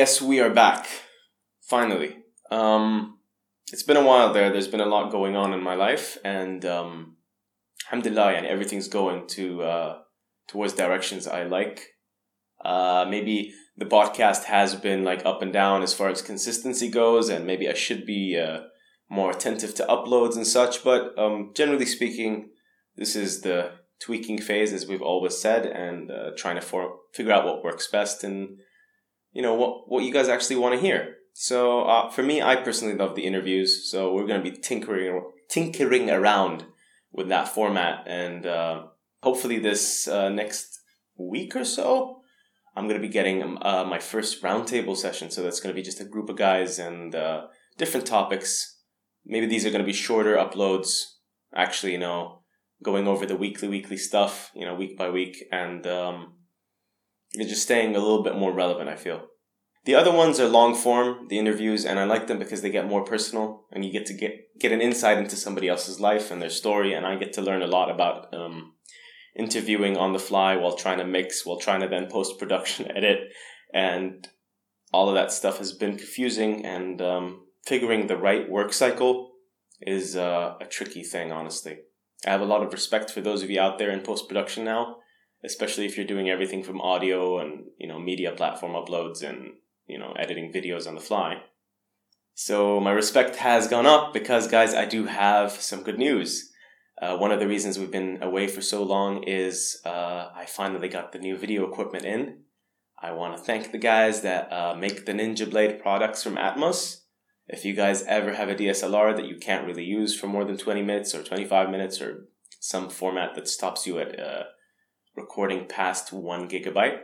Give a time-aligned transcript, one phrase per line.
[0.00, 0.86] yes, we are back.
[1.60, 2.16] Finally.
[2.50, 3.18] Um,
[3.70, 4.50] it's been a while there.
[4.50, 7.16] There's been a lot going on in my life, and um,
[7.84, 9.98] alhamdulillah, and everything's going to uh,
[10.48, 11.78] towards directions I like.
[12.64, 17.28] Uh, maybe the podcast has been like up and down as far as consistency goes,
[17.28, 18.60] and maybe I should be uh,
[19.10, 20.82] more attentive to uploads and such.
[20.82, 22.48] But um, generally speaking,
[22.96, 27.34] this is the tweaking phase, as we've always said, and uh, trying to for- figure
[27.34, 28.60] out what works best and
[29.32, 31.16] you know what what you guys actually want to hear.
[31.32, 33.90] So uh, for me, I personally love the interviews.
[33.90, 36.64] So we're going to be tinkering tinkering around
[37.12, 38.82] with that format, and uh,
[39.22, 40.80] hopefully this uh, next
[41.16, 42.20] week or so,
[42.76, 45.30] I'm going to be getting uh, my first roundtable session.
[45.30, 48.78] So that's going to be just a group of guys and uh, different topics.
[49.24, 51.04] Maybe these are going to be shorter uploads.
[51.54, 52.42] Actually, you know,
[52.82, 56.34] going over the weekly weekly stuff, you know, week by week, and um,
[57.38, 58.88] just staying a little bit more relevant.
[58.88, 59.26] I feel.
[59.84, 62.86] The other ones are long form, the interviews, and I like them because they get
[62.86, 66.40] more personal, and you get to get get an insight into somebody else's life and
[66.40, 68.74] their story, and I get to learn a lot about um,
[69.34, 73.20] interviewing on the fly while trying to mix, while trying to then post production, edit,
[73.72, 74.28] and
[74.92, 79.32] all of that stuff has been confusing, and um, figuring the right work cycle
[79.80, 81.78] is uh, a tricky thing, honestly.
[82.26, 84.64] I have a lot of respect for those of you out there in post production
[84.64, 84.96] now,
[85.44, 89.52] especially if you're doing everything from audio and you know media platform uploads and
[89.90, 91.42] you know, editing videos on the fly.
[92.34, 96.52] So my respect has gone up because, guys, I do have some good news.
[97.02, 100.88] Uh, one of the reasons we've been away for so long is uh, I finally
[100.88, 102.42] got the new video equipment in.
[103.02, 107.00] I want to thank the guys that uh, make the Ninja Blade products from Atomos.
[107.48, 110.56] If you guys ever have a DSLR that you can't really use for more than
[110.56, 112.28] 20 minutes or 25 minutes or
[112.60, 114.42] some format that stops you at uh,
[115.16, 116.98] recording past one gigabyte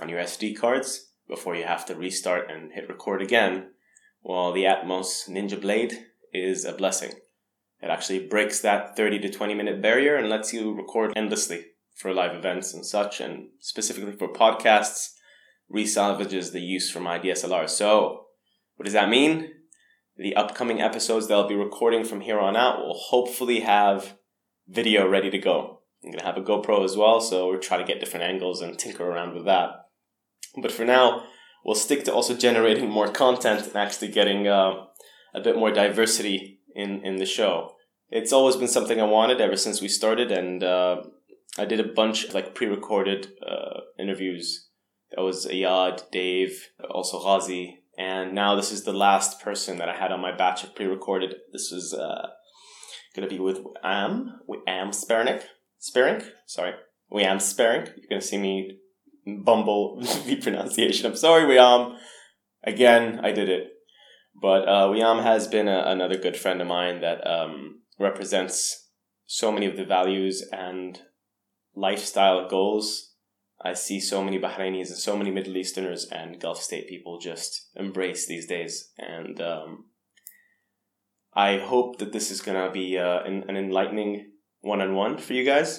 [0.00, 3.70] on your SD cards, before you have to restart and hit record again,
[4.22, 7.12] well, the Atomos Ninja Blade is a blessing.
[7.80, 12.12] It actually breaks that 30 to 20 minute barrier and lets you record endlessly for
[12.12, 15.10] live events and such, and specifically for podcasts,
[15.72, 17.68] resalvages the use from my DSLR.
[17.68, 18.26] So,
[18.76, 19.52] what does that mean?
[20.16, 24.16] The upcoming episodes that I'll be recording from here on out will hopefully have
[24.68, 25.77] video ready to go.
[26.04, 28.60] I'm going to have a GoPro as well, so we'll try to get different angles
[28.60, 29.70] and tinker around with that.
[30.56, 31.24] But for now,
[31.64, 34.84] we'll stick to also generating more content and actually getting uh,
[35.34, 37.72] a bit more diversity in, in the show.
[38.10, 41.02] It's always been something I wanted ever since we started, and uh,
[41.58, 44.68] I did a bunch of like pre-recorded uh, interviews.
[45.10, 49.96] That was Ayad, Dave, also Ghazi, and now this is the last person that I
[49.96, 51.34] had on my batch of pre-recorded.
[51.52, 52.28] This is uh,
[53.14, 55.42] gonna be with Am, Wiam Spernik,
[55.80, 56.74] Sperink, sorry,
[57.12, 57.88] Wiam Sperink.
[57.96, 58.78] You're gonna see me
[59.44, 61.06] bumble the pronunciation.
[61.06, 61.96] I'm sorry, Wiam.
[62.64, 63.68] Again, I did it.
[64.40, 68.90] But uh, Wiam has been a, another good friend of mine that um, represents
[69.26, 71.00] so many of the values and
[71.74, 73.08] lifestyle goals
[73.60, 77.70] I see so many Bahrainis and so many Middle Easterners and Gulf state people just
[77.74, 78.90] embrace these days.
[78.98, 79.86] And um,
[81.34, 84.30] I hope that this is going to be uh, an, an enlightening
[84.68, 85.70] one on one for you guys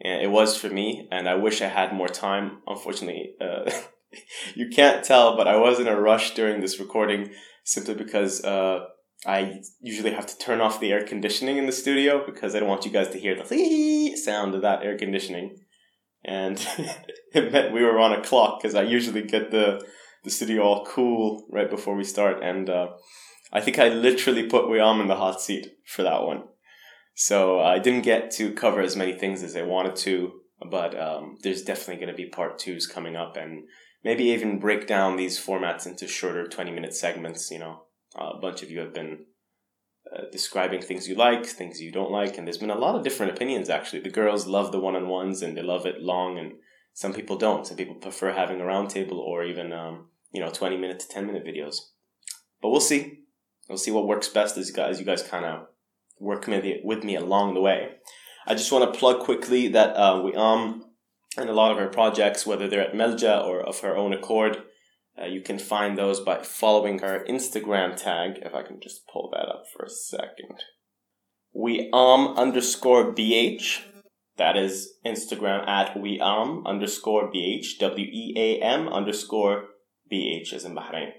[0.00, 2.46] And it was for me, and I wish I had more time.
[2.66, 3.70] Unfortunately, uh,
[4.54, 7.32] you can't tell, but I was in a rush during this recording
[7.64, 8.78] simply because uh,
[9.26, 12.68] I usually have to turn off the air conditioning in the studio because I don't
[12.68, 15.58] want you guys to hear the sound of that air conditioning.
[16.24, 16.56] And
[17.34, 19.84] it meant we were on a clock because I usually get the
[20.22, 22.88] the studio all cool right before we start, and uh,
[23.52, 26.42] I think I literally put Wiam in the hot seat for that one.
[27.14, 30.32] So I didn't get to cover as many things as I wanted to,
[30.70, 33.64] but um, there's definitely going to be part twos coming up and
[34.04, 37.50] maybe even break down these formats into shorter 20 minute segments.
[37.50, 37.82] You know,
[38.18, 39.26] uh, a bunch of you have been
[40.14, 43.04] uh, describing things you like, things you don't like, and there's been a lot of
[43.04, 44.00] different opinions actually.
[44.00, 46.52] The girls love the one on ones and they love it long, and
[46.94, 47.66] some people don't.
[47.66, 51.26] Some people prefer having a roundtable or even, um, you know, 20 minute to 10
[51.26, 51.76] minute videos.
[52.60, 53.20] But we'll see.
[53.68, 55.66] We'll see what works best as you guys, you guys kind of
[56.20, 57.88] work with me along the way.
[58.46, 60.84] I just want to plug quickly that uh, we um
[61.36, 64.62] and a lot of our projects, whether they're at Melja or of her own accord,
[65.20, 68.38] uh, you can find those by following her Instagram tag.
[68.42, 70.64] If I can just pull that up for a second.
[71.52, 73.82] We um underscore bh.
[74.36, 77.78] That is Instagram at we um underscore bh.
[77.78, 79.64] W e a m underscore
[80.10, 81.10] bh is in Bahrain.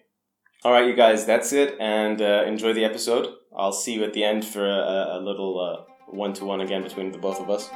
[0.64, 3.34] All right, you guys, that's it, and uh, enjoy the episode.
[3.54, 7.12] I'll see you at the end for a, a little one to one again between
[7.12, 7.70] the both of us.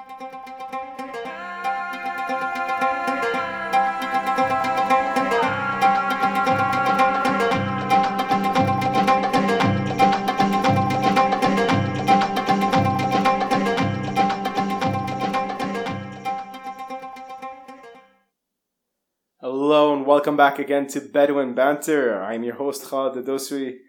[19.41, 22.23] Hello and welcome back again to Bedouin Banter.
[22.23, 23.79] I'm your host Khalid Dosri.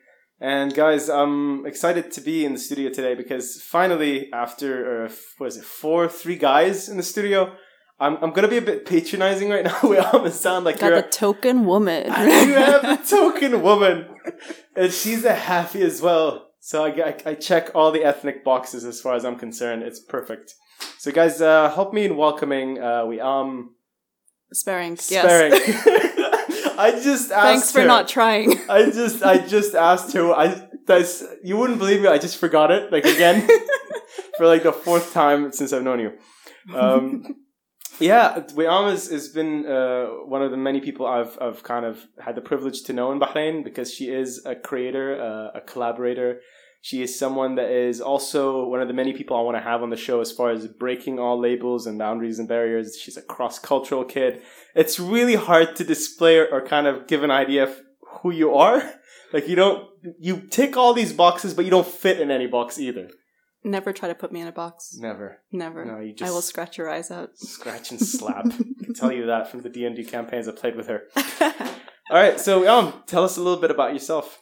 [0.41, 5.47] And guys, I'm excited to be in the studio today because finally, after uh, what
[5.47, 7.55] is it, four, three guys in the studio,
[7.99, 9.79] I'm I'm gonna be a bit patronizing right now.
[9.83, 12.05] we almost sound like Got you're the token woman.
[12.09, 12.13] you
[12.55, 14.07] have the token woman,
[14.77, 16.51] and she's a happy as well.
[16.61, 19.85] So I, I, I check all the ethnic boxes as far as I'm concerned.
[19.85, 20.53] It's perfect.
[20.99, 22.79] So guys, uh, help me in welcoming.
[22.83, 23.71] Uh, we um
[24.53, 24.97] Sparing.
[24.97, 25.53] sparing.
[25.53, 26.13] Yes.
[26.79, 28.59] I just asked Thanks for her- not trying.
[28.69, 30.33] I just I just asked her.
[30.33, 32.09] I that's you wouldn't believe me.
[32.09, 33.49] I just forgot it like again
[34.37, 36.13] for like the fourth time since I've known you.
[36.75, 37.25] Um,
[37.99, 42.07] yeah, Wiam has, has been uh, one of the many people I've I've kind of
[42.21, 46.41] had the privilege to know in Bahrain because she is a creator, uh, a collaborator.
[46.87, 49.83] She is someone that is also one of the many people I want to have
[49.83, 52.97] on the show as far as breaking all labels and boundaries and barriers.
[52.97, 54.41] She's a cross cultural kid.
[54.73, 57.81] It's really hard to display or, or kind of give an idea of
[58.21, 58.81] who you are.
[59.33, 59.89] Like you don't
[60.21, 63.11] you tick all these boxes, but you don't fit in any box either.
[63.65, 64.95] Never try to put me in a box.
[64.97, 65.43] Never.
[65.51, 65.85] Never.
[65.85, 66.31] No, you just.
[66.31, 67.37] I will scratch your eyes out.
[67.37, 68.47] scratch and slap.
[68.47, 71.03] I can tell you that from the D and D campaigns I played with her.
[72.09, 74.39] All right, so um, tell us a little bit about yourself.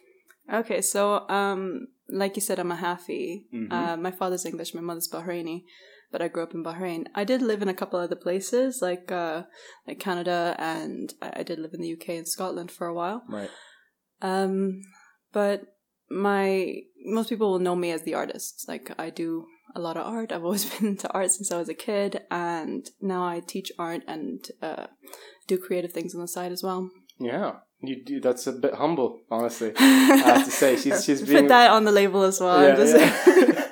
[0.52, 3.44] okay, so um, like you said, I'm a halfie.
[3.52, 3.72] Mhm.
[3.72, 5.64] Uh, my father's English, my mother's Bahraini,
[6.12, 7.06] but I grew up in Bahrain.
[7.14, 9.44] I did live in a couple other places, like uh,
[9.86, 13.24] like Canada, and I, I did live in the UK and Scotland for a while.
[13.28, 13.50] Right.
[14.22, 14.82] Um,
[15.32, 15.76] but
[16.10, 18.66] my most people will know me as the artist.
[18.68, 20.30] Like I do a lot of art.
[20.30, 24.02] I've always been into art since I was a kid, and now I teach art
[24.06, 24.86] and uh,
[25.46, 26.90] do creative things on the side as well.
[27.18, 28.20] Yeah, you do.
[28.20, 29.72] That's a bit humble, honestly.
[29.78, 32.62] I have to say, she's she's being Put that on the label as well.
[32.62, 32.84] Yeah.
[32.84, 33.50] yeah.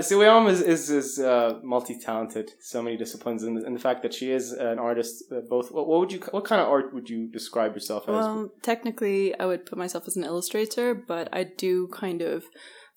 [0.00, 4.02] So Wiam is is, is uh, multi talented, so many disciplines, and, and the fact
[4.02, 5.24] that she is an artist.
[5.32, 5.70] Uh, both.
[5.72, 6.20] What, what would you?
[6.32, 8.14] What kind of art would you describe yourself as?
[8.14, 12.44] well, technically, I would put myself as an illustrator, but I do kind of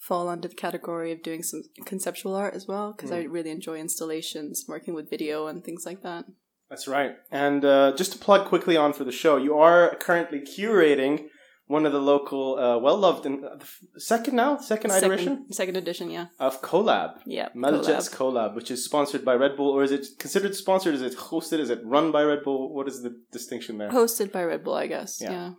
[0.03, 3.77] fall under the category of doing some conceptual art as well because I really enjoy
[3.77, 6.25] installations, working with video and things like that.
[6.73, 7.17] That's right.
[7.31, 11.25] And uh, just to plug quickly on for the show, you are currently curating
[11.67, 13.57] one of the local, uh, well loved, and uh,
[13.97, 17.19] second now, second, iteration Second, second edition, yeah, of Collab.
[17.27, 17.49] yeah.
[17.55, 18.15] Collab.
[18.17, 20.95] Collab, which is sponsored by Red Bull, or is it considered sponsored?
[20.95, 21.59] Is it hosted?
[21.59, 22.73] Is it run by Red Bull?
[22.73, 23.91] What is the distinction there?
[23.91, 25.19] hosted by Red Bull, I guess.
[25.21, 25.31] Yeah.
[25.31, 25.49] Yeah.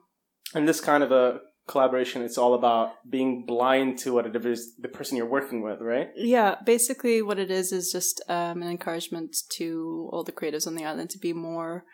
[0.52, 4.75] And this kind of a collaboration, it's all about being blind to what it is
[4.76, 6.11] the person you're working with, right?
[6.14, 10.75] Yeah, basically what it is is just um, an encouragement to all the creatives on
[10.75, 11.84] the island to be more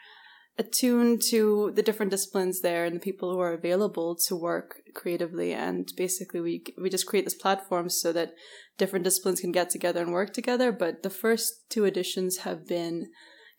[0.58, 5.52] attuned to the different disciplines there and the people who are available to work creatively.
[5.52, 8.32] And basically, we we just create this platform so that
[8.76, 10.72] different disciplines can get together and work together.
[10.72, 13.08] But the first two editions have been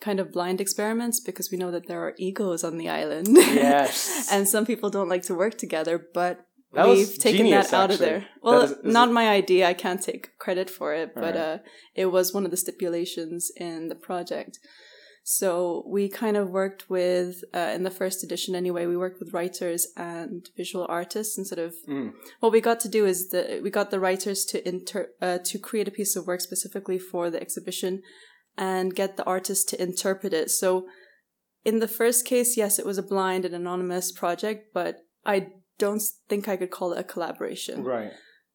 [0.01, 3.27] kind of blind experiments because we know that there are egos on the island.
[3.37, 4.29] Yes.
[4.33, 6.35] and some people don't like to work together, but
[6.73, 7.93] That we've taken genius, that out actually.
[7.93, 8.25] of there.
[8.43, 9.63] Well, is- is not it- my idea.
[9.67, 11.45] I can't take credit for it, but Right.
[11.47, 11.57] uh,
[12.03, 14.53] it was one of the stipulations in the project.
[15.23, 19.33] So we kind of worked with, uh, in the first edition anyway, we worked with
[19.33, 22.13] writers and visual artists instead of Mm.
[22.39, 25.59] what we got to do is that we got the writers to inter uh, to
[25.59, 28.01] create a piece of work specifically for the exhibition
[28.57, 30.51] and get the artist to interpret it.
[30.51, 30.87] So
[31.63, 36.01] in the first case, yes, it was a blind and anonymous project, but I don't
[36.29, 37.83] think I could call it a collaboration.
[37.83, 38.11] Right.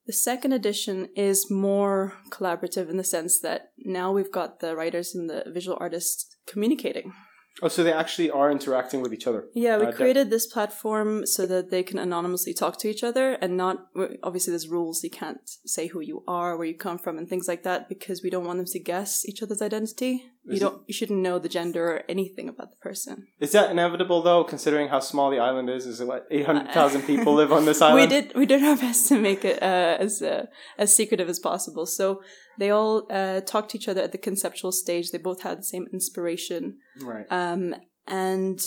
[0.06, 5.14] The second edition is more collaborative in the sense that now we've got the writers
[5.14, 7.12] and the visual artists communicating.
[7.62, 9.46] Oh, so they actually are interacting with each other.
[9.54, 13.32] Yeah, we Uh, created this platform so that they can anonymously talk to each other
[13.40, 13.88] and not
[14.22, 17.48] obviously there's rules you can't say who you are, where you come from and things
[17.48, 20.26] like that because we don't want them to guess each other's identity.
[20.48, 23.26] You don't you shouldn't know the gender or anything about the person.
[23.40, 25.86] Is that inevitable though, considering how small the island is?
[25.86, 28.00] Is it what eight hundred thousand people live on this island?
[28.00, 30.46] We did we did our best to make it uh, as uh,
[30.78, 31.86] as secretive as possible.
[31.86, 32.22] So
[32.58, 35.10] they all uh, talked to each other at the conceptual stage.
[35.10, 36.78] They both had the same inspiration.
[37.00, 37.26] Right.
[37.30, 37.74] Um,
[38.06, 38.60] and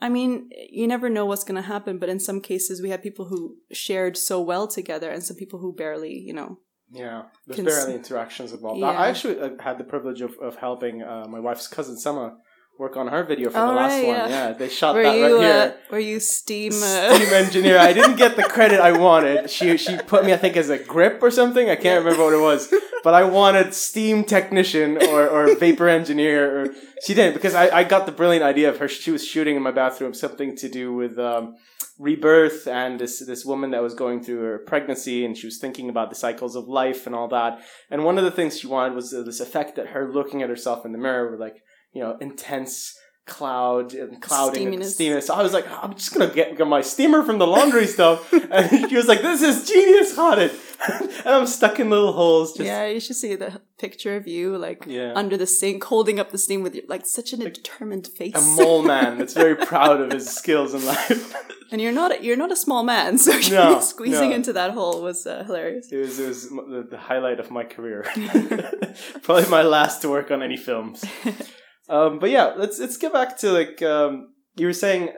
[0.00, 3.02] I mean, you never know what's going to happen, but in some cases, we had
[3.02, 6.58] people who shared so well together and some people who barely, you know.
[6.92, 8.82] Yeah, there's Cons- barely interactions involved.
[8.82, 8.98] I- Yeah.
[8.98, 12.32] I actually uh, had the privilege of, of helping uh, my wife's cousin Summer
[12.78, 14.16] work on her video for Oh, the last right, one.
[14.16, 14.28] yeah.
[14.28, 15.74] Yeah, they shot Were that you, right uh, here.
[15.90, 16.72] were you steam?
[16.72, 17.78] Uh, Steam engineer.
[17.78, 19.50] I didn't get the credit I wanted.
[19.50, 21.68] She she put me, I think, as a grip or something.
[21.68, 22.72] I can't remember what it was,
[23.04, 26.40] but I wanted steam technician or, or vapor engineer.
[26.62, 26.66] Or
[27.04, 28.88] she didn't because I, I got the brilliant idea of her.
[28.88, 31.56] She was shooting in my bathroom something to do with um,
[32.00, 35.90] rebirth and this this woman that was going through her pregnancy and she was thinking
[35.90, 37.60] about the cycles of life and all that.
[37.90, 40.48] And one of the things she wanted was uh, this effect that her looking at
[40.48, 44.98] herself in the mirror with like you know intense cloud and clouding and Steaminess.
[44.98, 45.22] steaminess.
[45.24, 48.32] So I was like, I'm just gonna get, get my steamer from the laundry stuff.
[48.50, 50.50] And she was like, This is genius, Khalid.
[51.00, 52.52] and I'm stuck in little holes.
[52.54, 55.12] Just yeah, you should see the picture of you like Yeah.
[55.14, 58.34] under the sink, holding up the steam with your, like such an determined face.
[58.36, 61.34] a mole man that's very proud of his skills in life.
[61.72, 64.36] and you're not you're not a small man, so No, squeezing no.
[64.36, 65.90] into that hole was uh, hilarious.
[65.92, 68.04] It was, it was the, the highlight of my career.
[69.22, 71.04] Probably my last to work on any films.
[71.88, 75.10] Um, but yeah, let's let's get back to like um, you were saying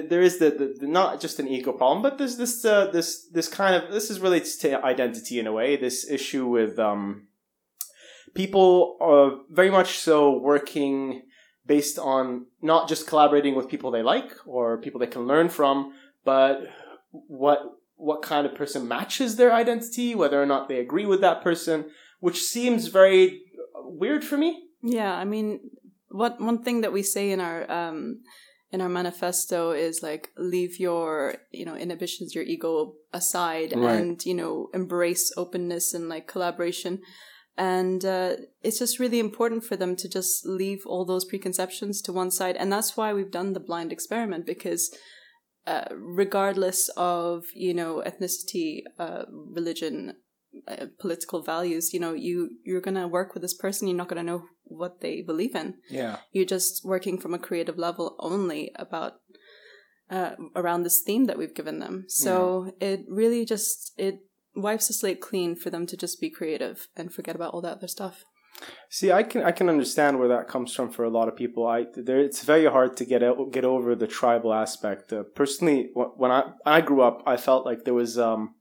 [0.00, 3.28] there is the, the, the not just an ego problem, but there's this uh, this
[3.30, 5.76] this kind of this is relates to identity in a way.
[5.76, 7.28] This issue with um,
[8.34, 11.22] people are very much so working
[11.66, 15.92] based on not just collaborating with people they like or people they can learn from,
[16.24, 16.60] but
[17.10, 17.60] what
[17.96, 21.84] what kind of person matches their identity, whether or not they agree with that person,
[22.20, 23.42] which seems very
[23.74, 24.64] weird for me.
[24.82, 25.60] Yeah, I mean,
[26.08, 28.22] what one thing that we say in our um
[28.72, 34.00] in our manifesto is like leave your you know inhibitions, your ego aside, Right.
[34.00, 37.00] and you know embrace openness and like collaboration.
[37.58, 42.12] And uh, it's just really important for them to just leave all those preconceptions to
[42.12, 44.90] one side, and that's why we've done the blind experiment because
[45.66, 50.14] uh, regardless of you know ethnicity, uh, religion,
[50.66, 53.86] uh, political values, you know you you're gonna work with this person.
[53.86, 55.74] You're not gonna know what they believe in.
[55.90, 56.18] Yeah.
[56.32, 59.14] You're just working from a creative level only about
[60.10, 62.04] uh, around this theme that we've given them.
[62.08, 64.20] So it really just it
[64.54, 67.78] wipes the slate clean for them to just be creative and forget about all that
[67.78, 68.24] other stuff.
[68.90, 71.66] See, I can I can understand where that comes from for a lot of people.
[71.66, 75.12] I there, it's very hard to get out, get over the tribal aspect.
[75.12, 78.54] Uh, personally, when I I grew up, I felt like there was um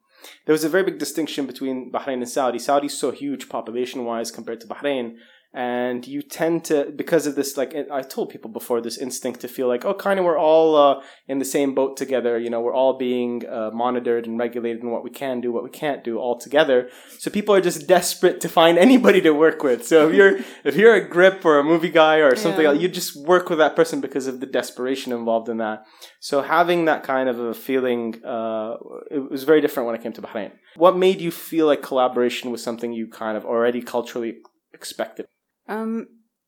[0.46, 2.60] there was a very big distinction between Bahrain and Saudi.
[2.60, 5.16] Saudi's so huge population wise compared to Bahrain,
[5.54, 9.50] and you tend to because of this like I told people before this instinct to
[9.50, 12.40] feel like oh kind of we're all uh, in the same boat together.
[12.40, 15.64] You know, we're all being uh, monitored and regulated in what we can do, what
[15.64, 16.90] we can't do all together.
[17.20, 19.86] So people are just desperate to find anybody to work with.
[19.86, 22.70] So if you're if you're a grip or a movie guy or something, Yeah.
[22.72, 25.84] else, you just work with that person because of the desperation involved in that.
[26.22, 28.76] So having that kind of a feeling, uh,
[29.10, 30.52] it was very different when I came to Bahrain.
[30.78, 34.38] What made you feel like collaboration was something you kind of already culturally
[34.74, 35.26] expected?
[35.72, 36.08] Um,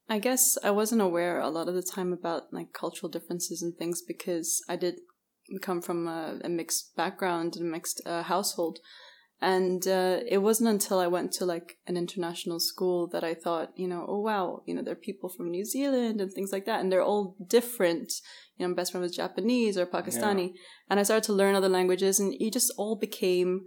[0.09, 3.73] I guess I wasn't aware a lot of the time about like cultural differences and
[3.75, 4.95] things because I did
[5.61, 8.79] come from a, a mixed background and a mixed uh, household,
[9.41, 13.71] and uh, it wasn't until I went to like an international school that I thought,
[13.77, 16.65] you know, oh wow, you know, there are people from New Zealand and things like
[16.65, 18.11] that, and they're all different.
[18.57, 20.51] You know, my best friend was Japanese or Pakistani,
[20.89, 23.61] and I started to learn other languages, and you just all became.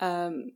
[0.00, 0.50] Um,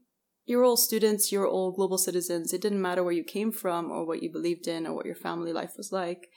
[0.47, 2.53] you're all students, you're all global citizens.
[2.53, 5.15] It didn't matter where you came from or what you believed in or what your
[5.15, 6.29] family life was like.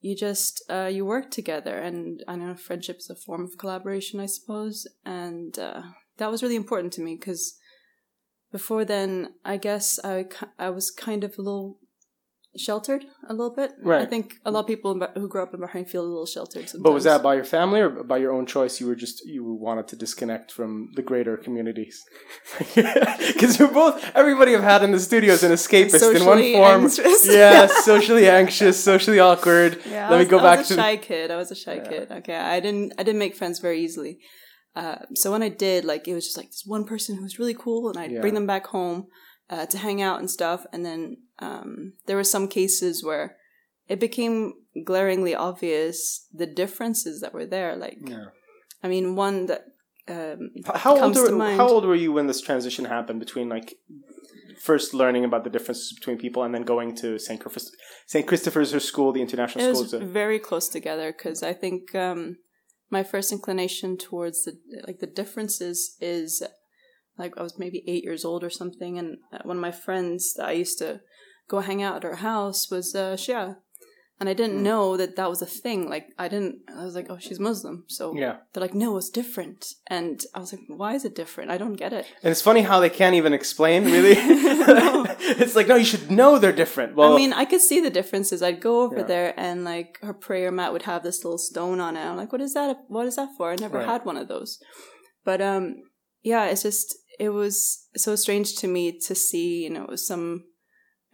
[0.00, 4.20] You just uh, you worked together, and I know friendship is a form of collaboration,
[4.20, 5.82] I suppose, and uh,
[6.18, 7.58] that was really important to me because
[8.52, 10.26] before then, I guess I
[10.58, 11.78] I was kind of a little
[12.58, 13.72] sheltered a little bit.
[13.86, 16.68] I think a lot of people who grew up in Bahrain feel a little sheltered.
[16.68, 16.82] Sometimes.
[16.82, 18.80] But was that by your family or by your own choice?
[18.80, 22.04] You were just you wanted to disconnect from the greater communities
[22.74, 24.02] because you're both.
[24.14, 26.82] Everybody I've had in the studio is an escapist in one form.
[26.84, 27.26] anxious.
[27.32, 29.78] yeah, socially anxious, socially awkward.
[29.88, 31.30] Yeah, Let I me go I back was to a the- shy kid.
[31.30, 32.10] I was a shy kid.
[32.10, 34.18] Okay, I didn't I didn't make friends very easily.
[34.74, 37.38] Uh, so when I did, like, it was just like this one person who was
[37.38, 38.20] really cool, and I'd Yeah.
[38.20, 39.06] bring them back home
[39.48, 40.66] uh, to hang out and stuff.
[40.70, 43.36] And then um, there were some cases where
[43.88, 47.76] it became glaringly obvious the differences that were there.
[47.76, 48.26] Like, Yeah.
[48.82, 49.64] I mean, one that
[50.08, 51.56] um, How old, were, mind.
[51.56, 53.74] how old were you when this transition happened between like
[54.60, 57.40] first learning about the differences between people and then going to St.
[57.40, 57.72] Christopher's,
[58.06, 58.26] St.
[58.26, 60.00] Christopher's school, the international it school?
[60.00, 62.36] was very close together because I think um,
[62.90, 64.52] my first inclination towards the
[64.86, 66.42] like the differences is
[67.18, 70.34] like I was maybe eight years old or something, and uh, one of my friends
[70.34, 71.00] that I used to
[71.48, 73.56] go hang out at her house was uh, Shia,
[74.18, 74.64] and I didn't Hmm.
[74.64, 75.88] know that that was a thing.
[75.88, 76.56] Like I didn't.
[76.74, 78.36] I was like, oh, she's Muslim, so Yeah.
[78.52, 81.50] they're like, no, it's different, and I was like, why is it different?
[81.50, 82.06] I don't get it.
[82.22, 84.16] And it's funny how they can't even explain, really.
[85.28, 86.94] It's like, no, you should know they're different.
[86.94, 88.42] Well, I mean, I could see the differences.
[88.42, 89.02] I'd go over Yeah.
[89.12, 92.04] there and like her prayer mat would have this little stone on it.
[92.04, 92.76] I'm like, what is that?
[92.88, 93.50] What is that for?
[93.50, 93.86] I never Right.
[93.88, 94.58] had one of those.
[95.24, 95.82] But um,
[96.22, 100.44] yeah, it's just it was so strange to me to see you know some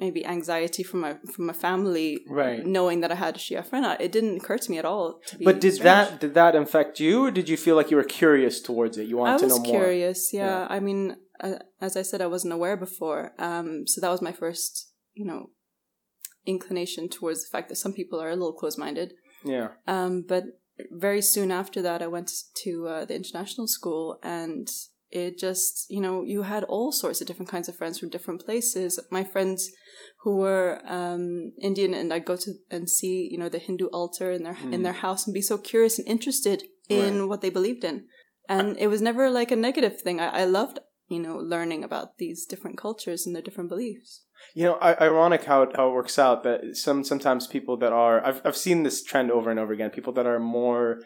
[0.03, 2.09] maybe anxiety from my from my family,
[2.43, 2.61] Right.
[2.77, 5.07] Knowing that I had a Shia friend, it didn't occur to me at all.
[5.29, 6.09] To be but did strange.
[6.09, 9.05] that did that infect you, or did you feel like you were curious towards it?
[9.11, 9.67] You wanted to know more.
[9.67, 10.21] I was curious.
[10.33, 10.77] Yeah, Yeah.
[10.77, 11.03] I mean,
[11.47, 13.23] uh, as I said, I wasn't aware before.
[13.49, 14.71] Um, so that was my first,
[15.21, 15.41] you know,
[16.55, 19.09] inclination towards the fact that some people are a little close-minded.
[19.45, 19.69] Yeah.
[19.95, 20.45] Um, but
[21.07, 22.31] very soon after that, I went
[22.65, 24.67] to uh, the international school, and
[25.13, 28.45] it just you know you had all sorts of different kinds of friends from different
[28.45, 28.99] places.
[29.11, 29.71] My friends
[30.23, 34.33] who were um, Indian, and I'd go to and see you know the Hindu altar
[34.33, 37.85] in their in their house and be so curious and interested in what they believed
[37.85, 38.07] in,
[38.49, 40.19] and it was never like a negative thing.
[40.19, 40.79] I, I loved
[41.09, 44.25] you know learning about these different cultures and their different beliefs.
[44.55, 47.93] You know, I, ironic how it, how it works out that some sometimes people that
[47.93, 49.91] are I've I've seen this trend over and over again.
[49.91, 51.01] People that are more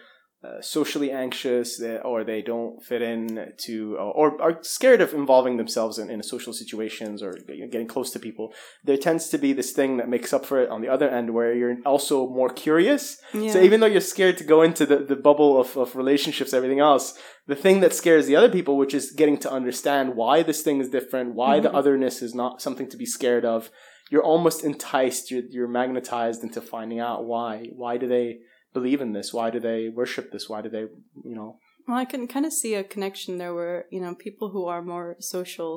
[0.44, 5.56] uh, socially anxious that, or they don't fit in to or are scared of involving
[5.56, 7.32] themselves in, in social situations or
[7.70, 8.52] getting close to people.
[8.84, 11.32] There tends to be this thing that makes up for it on the other end
[11.32, 13.18] where you're also more curious.
[13.32, 13.50] Yeah.
[13.50, 16.80] so even though you're scared to go into the, the bubble of, of relationships everything
[16.80, 20.62] else the thing that scares the other people which is getting to understand why this
[20.62, 23.70] thing is different why the otherness is not something to be scared of
[24.10, 28.38] you're almost enticed you're, you're magnetized into finding out why why do they
[28.78, 30.84] believe in this why do they worship this why do they
[31.30, 31.50] you know
[31.86, 34.82] Well, I can kind of see a connection there where, you know, people who are
[34.94, 35.72] more social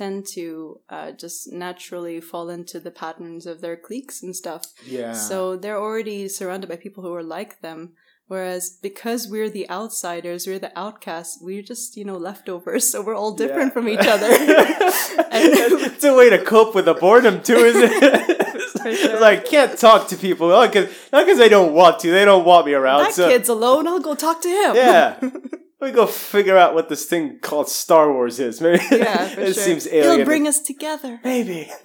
[0.00, 4.62] tend to uh, just naturally fall into the patterns of their cliques and stuff.
[4.98, 7.80] yeah So they're already surrounded by people who are like them.
[8.26, 12.84] Whereas because we're the outsiders, we're the outcasts, we're just, you know, leftovers.
[12.90, 14.26] So we're all different from each other.
[15.36, 15.46] and,
[15.88, 18.43] it's a way to cope with the boredom too, isn't it?
[18.84, 22.10] It's like can't talk to people not because not because they don't want to.
[22.10, 23.04] They don't want me around.
[23.04, 24.74] that so kid's alone, I'll go talk to him.
[24.76, 25.32] yeah, let
[25.80, 28.60] me go figure out what this thing called Star Wars is.
[28.60, 29.64] Maybe Yeah, it sure.
[29.64, 30.16] seems alien.
[30.18, 31.20] He'll bring us together.
[31.24, 31.70] Maybe.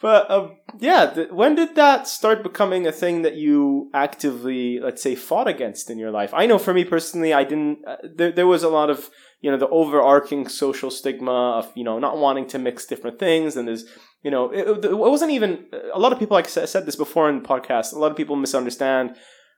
[0.00, 5.02] but um, yeah, th- when did that start becoming a thing that you actively, let's
[5.02, 6.32] say, fought against in your life?
[6.34, 7.78] I know for me personally, I didn't.
[7.86, 11.84] Uh, there, there was a lot of you know the overarching social stigma of you
[11.84, 13.84] know not wanting to mix different things, and there's
[14.22, 16.34] you know it, it wasn't even a lot of people.
[16.36, 19.16] Like I said this before in the podcast, a lot of people misunderstand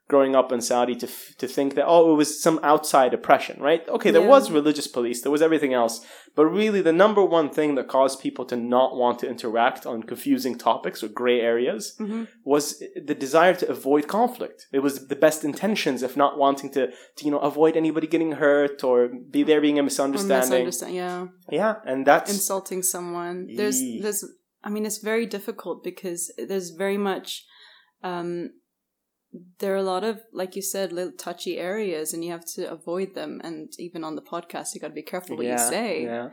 [0.09, 3.87] growing up in Saudi to to think that oh it was some outside oppression, right?
[3.89, 4.29] Okay, there Yeah.
[4.37, 5.95] was religious police, there was everything else,
[6.35, 10.03] but really the number one thing that caused people to not want to interact on
[10.03, 12.65] confusing topics or gray areas hmm was
[13.11, 14.59] the desire to avoid conflict.
[14.73, 16.83] It was the best intentions of not wanting to,
[17.17, 18.97] to you know avoid anybody getting hurt or
[19.35, 20.65] be there being a Or misunderstanding.
[20.65, 21.27] misunderstand, yeah.
[21.61, 24.25] Yeah, and that's insulting someone there's there's
[24.65, 27.45] i mean it's very difficult because there's very much
[28.03, 28.51] um
[29.59, 32.71] there are a lot of like you said little touchy areas and you have to
[32.71, 33.41] avoid them.
[33.45, 36.05] And even on the podcast you got to be careful what you say.
[36.05, 36.29] Yeah.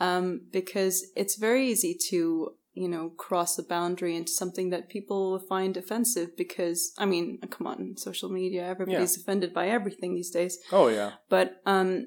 [0.00, 5.30] um because it's very easy to you know cross the boundary into something that people
[5.30, 10.30] will find offensive because i mean come on social media everybody's offended by everything these
[10.30, 10.58] days.
[10.72, 11.12] Oh yeah.
[11.28, 12.06] but um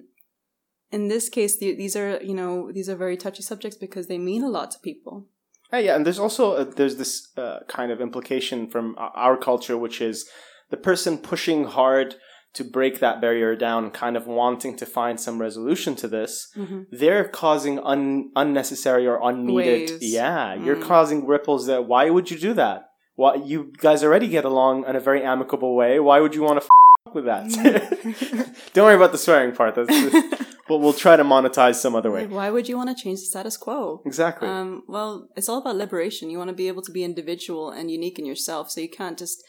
[0.91, 4.17] in this case the, these are you know these are very touchy subjects because they
[4.17, 5.28] mean a lot to people
[5.73, 9.99] Yeah, yeah, and there's also there's this uh, kind of implication from our culture, which
[10.01, 10.30] is
[10.69, 12.15] the person pushing hard
[12.54, 16.56] to break that barrier down, kind of wanting to find some resolution to this.
[16.91, 19.89] They're causing un- unnecessary or unneeded.
[19.91, 20.04] Waves.
[20.13, 20.84] Yeah, you're Mm.
[20.88, 21.67] causing ripples.
[21.67, 22.91] That why would you do that?
[23.15, 25.99] Why you guys already get along in a very amicable way?
[25.99, 27.45] Why would you want to f- with that?
[28.73, 29.75] Don't worry about the swearing part.
[29.75, 29.89] That's,
[30.67, 32.21] but we'll try to monetize some other way.
[32.21, 34.47] like why would you want to change the status quo Exactly.
[34.47, 37.91] um well it's all about liberation you want to be able to be individual and
[37.91, 39.43] unique in yourself so you can't just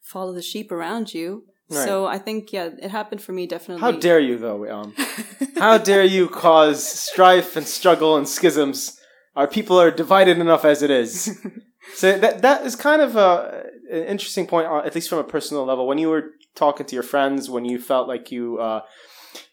[0.00, 1.86] follow the sheep around you Right.
[1.88, 4.60] so i think yeah it happened for me definitely How dare you, though?
[4.76, 4.94] Um,
[5.56, 8.98] how dare you cause strife and struggle and schisms?
[9.36, 11.14] Our people are divided enough as it is.
[11.94, 15.24] So that that is kind of a, an interesting point, uh, at least from a
[15.36, 15.84] personal level.
[15.90, 18.80] When you were talking to your friends, when you felt like you uh,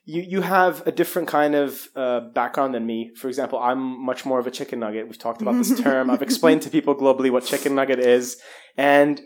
[0.06, 3.12] you you have a different kind of uh, background than me.
[3.16, 5.08] For example, I'm much more of a chicken nugget.
[5.08, 6.10] We've talked about this term.
[6.10, 8.38] I've explained to people globally what chicken nugget is,
[8.78, 9.22] and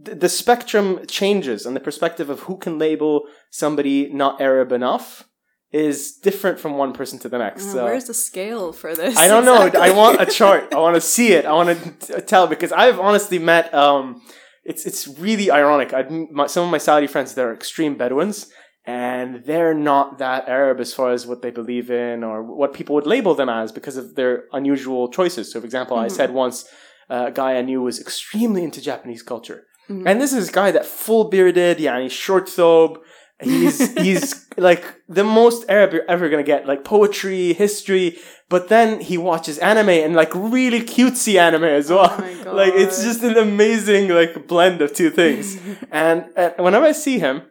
[0.00, 5.28] the, the spectrum changes, and the perspective of who can label somebody not Arab enough
[5.72, 7.68] is different from one person to the next.
[7.68, 7.84] Uh, so.
[7.84, 9.70] where's the scale for this I don't know.
[9.80, 10.74] I want a chart.
[10.74, 11.46] I want to see it.
[11.46, 13.72] I want to tell because I've honestly met.
[13.72, 14.22] Um,
[14.64, 15.92] it's it's really ironic.
[15.92, 18.50] I my, some of my Saudi friends they're extreme Bedouins,
[18.84, 22.94] and they're not that Arab as far as what they believe in or what people
[22.96, 25.52] would label them as because of their unusual choices.
[25.52, 26.10] So, for example, I Mhm.
[26.12, 26.64] said once
[27.10, 30.04] uh, a guy I knew was extremely into Japanese culture, Mhm.
[30.06, 32.96] and this is a guy that full bearded, yeah, and he's short thobe.
[33.40, 38.18] He's he's like the most Arab you're ever gonna get, like poetry, history.
[38.48, 42.14] But then he watches anime and like really cutesy anime as well.
[42.46, 45.58] Oh like it's just an amazing like blend of two things.
[45.90, 47.42] and uh, whenever I see him,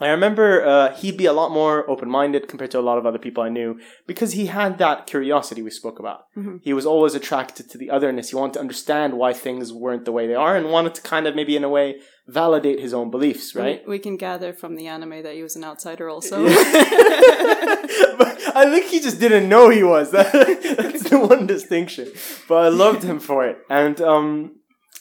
[0.00, 3.06] I remember uh, he'd be a lot more open minded compared to a lot of
[3.06, 3.78] other people I knew
[4.08, 6.24] because he had that curiosity we spoke about.
[6.36, 6.60] Mhm.
[6.64, 8.30] He was always attracted to the otherness.
[8.30, 11.28] He wanted to understand why things weren't the way they are and wanted to kind
[11.28, 13.86] of maybe in a way validate his own beliefs, right?
[13.86, 16.44] We, can gather from the anime that he was an outsider also.
[16.44, 16.56] but
[18.56, 20.10] I think he just didn't know he was.
[20.10, 20.32] That,
[20.78, 22.08] that's the one distinction.
[22.48, 23.58] But I loved him for it.
[23.68, 24.56] And um,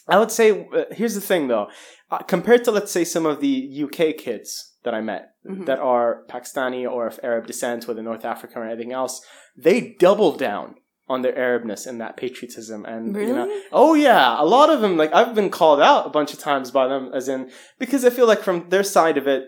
[0.08, 1.69] I would say, uh, here's the thing though.
[2.12, 5.65] Uh, compared to, let's say, some of the UK kids that I met Mhm.
[5.65, 9.21] that are Pakistani or of Arab descent, whether North African or anything else,
[9.57, 10.75] they double down
[11.09, 12.85] on their Arabness and that patriotism.
[12.85, 14.95] And you know, Oh yeah, a lot of them.
[14.97, 18.09] Like I've been called out a bunch of times by them, as in because I
[18.09, 19.43] feel like from their side of it,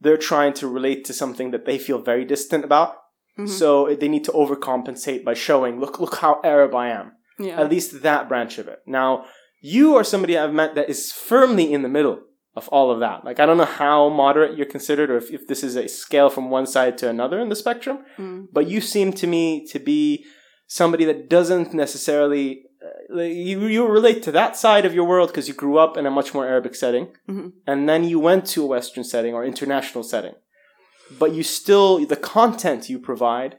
[0.00, 2.94] they're trying to relate to something that they feel very distant about.
[3.38, 3.48] Mhm.
[3.48, 7.12] So they need to overcompensate by showing, look, look how Arab I am.
[7.38, 7.58] yeah.
[7.60, 8.80] At least that branch of it.
[8.86, 9.24] Now,
[9.62, 12.20] you are somebody I've met that is firmly in the middle
[12.60, 13.18] of all of that.
[13.28, 16.30] Like I don't know how moderate you're considered, or if, if this is a scale
[16.34, 18.40] from one side to another in the spectrum Mm.
[18.56, 20.02] but you seem to me to be
[20.80, 22.46] somebody that doesn't necessarily
[22.86, 26.04] uh, you you relate to that side of your world because you grew up in
[26.06, 27.48] a much more Arabic setting, Mhm.
[27.70, 30.36] and then you went to a Western setting or international setting,
[31.22, 33.52] but you still the content you provide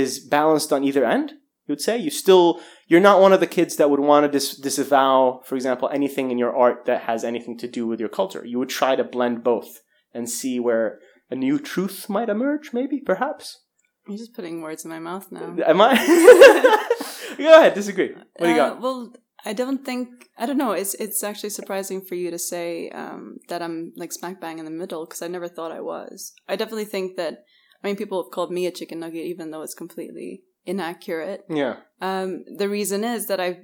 [0.00, 1.28] is balanced on either end.
[1.66, 2.46] You would say you still
[2.86, 6.30] you're not one of the kids that would want to dis- disavow, for example, anything
[6.30, 8.44] in your art that has anything to do with your culture.
[8.44, 9.80] You would try to blend both
[10.14, 13.60] and see where a new truth might emerge, maybe, perhaps.
[14.06, 15.56] You're just putting words in my mouth now.
[15.66, 15.96] Am I?
[17.38, 18.12] Go ahead, disagree.
[18.14, 18.80] What do you Uh, got?
[18.80, 19.12] Well,
[19.44, 20.72] I don't think I don't know.
[20.72, 24.64] It's it's actually surprising for you to say um, that I'm like smack bang in
[24.64, 26.32] the middle because I never thought I was.
[26.48, 27.44] I definitely think that.
[27.82, 31.44] I mean, people have called me a chicken nugget, even though it's completely inaccurate.
[31.48, 31.76] Yeah.
[32.00, 33.60] Um, the reason is that I,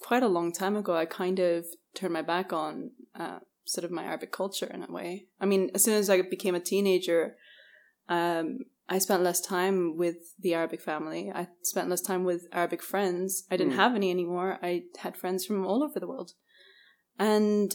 [0.00, 3.90] quite a long time ago, I kind of turned my back on uh, sort of
[3.90, 5.26] my Arabic culture in a way.
[5.40, 7.36] I mean, as soon as I became a teenager,
[8.08, 11.30] um, I spent less time with the Arabic family.
[11.34, 13.44] I spent less time with Arabic friends.
[13.50, 13.76] I didn't Mm.
[13.76, 14.58] have any anymore.
[14.62, 16.32] I had friends from all over the world.
[17.18, 17.74] And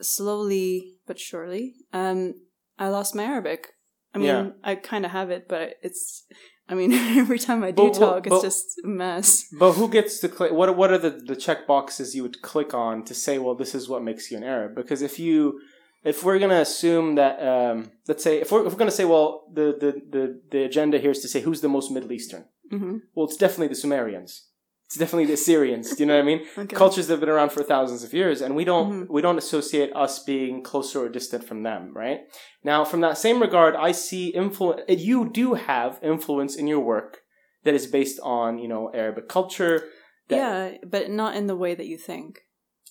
[0.00, 2.34] slowly but surely, um,
[2.78, 3.74] I lost my Arabic.
[4.14, 4.50] I mean, Yeah.
[4.64, 6.24] I kind of have it, but it's,
[6.70, 9.46] I mean, every time I do But talk, it's just a mess.
[9.52, 10.52] But who gets to click?
[10.52, 13.74] What What are the the check boxes you would click on to say, well, this
[13.74, 14.74] is what makes you an Arab?
[14.74, 15.60] Because if you
[16.04, 19.44] if we're gonna assume that, um, let's say, if we're, if we're gonna say, well,
[19.52, 22.44] the, the the the agenda here is to say who's the most Middle Eastern.
[22.70, 24.46] hmm Well, it's definitely the Sumerians.
[24.90, 25.94] It's definitely the Assyrians.
[25.94, 26.44] Do you know what I mean?
[26.58, 26.74] Okay.
[26.74, 29.08] cultures that have been around for thousands of years and we don't Mhm.
[29.08, 32.20] we don't associate us being closer or distant from them right
[32.64, 37.20] now from that same regard i see influence you do have influence in your work
[37.64, 39.84] that is based on you know arabic culture
[40.28, 42.40] that, yeah, but not in the way that you think.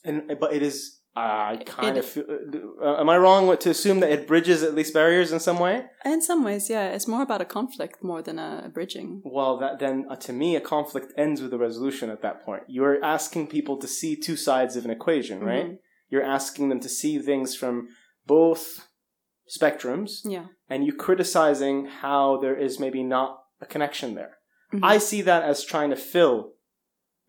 [0.06, 2.26] and but it is i kind It- of feel
[2.88, 5.76] uh, am i wrong to assume that it bridges at least barriers in some way
[6.14, 9.08] In some ways, yeah, it's more about a conflict more than a, bridging.
[9.38, 12.64] well that then uh, to me a conflict ends with a resolution at that point
[12.76, 15.78] you're asking people to see two sides of an equation right Mhm.
[16.12, 17.76] You're asking them to see things from
[18.36, 18.64] both
[19.48, 20.46] spectrums, Yeah.
[20.70, 23.30] and you criticizing how there is maybe not
[23.62, 24.34] a connection there.
[24.74, 24.80] Mhm.
[24.84, 26.54] I see that as trying to fill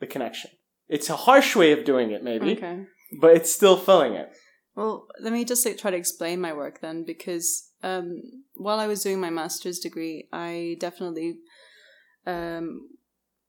[0.00, 0.50] the connection.
[0.88, 2.86] It's a harsh way of doing it, maybe, Okay.
[3.18, 4.32] But it's still filling it.
[4.76, 8.22] Well, let me just like, try to explain my work then, because um,
[8.54, 11.38] while I was doing my master's degree, I definitely
[12.26, 12.88] um,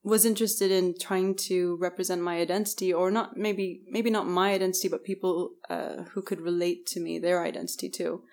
[0.03, 4.87] was interested in trying to represent my identity, or not maybe maybe not my identity,
[4.87, 8.23] but people uh, who could relate to me, their identity too.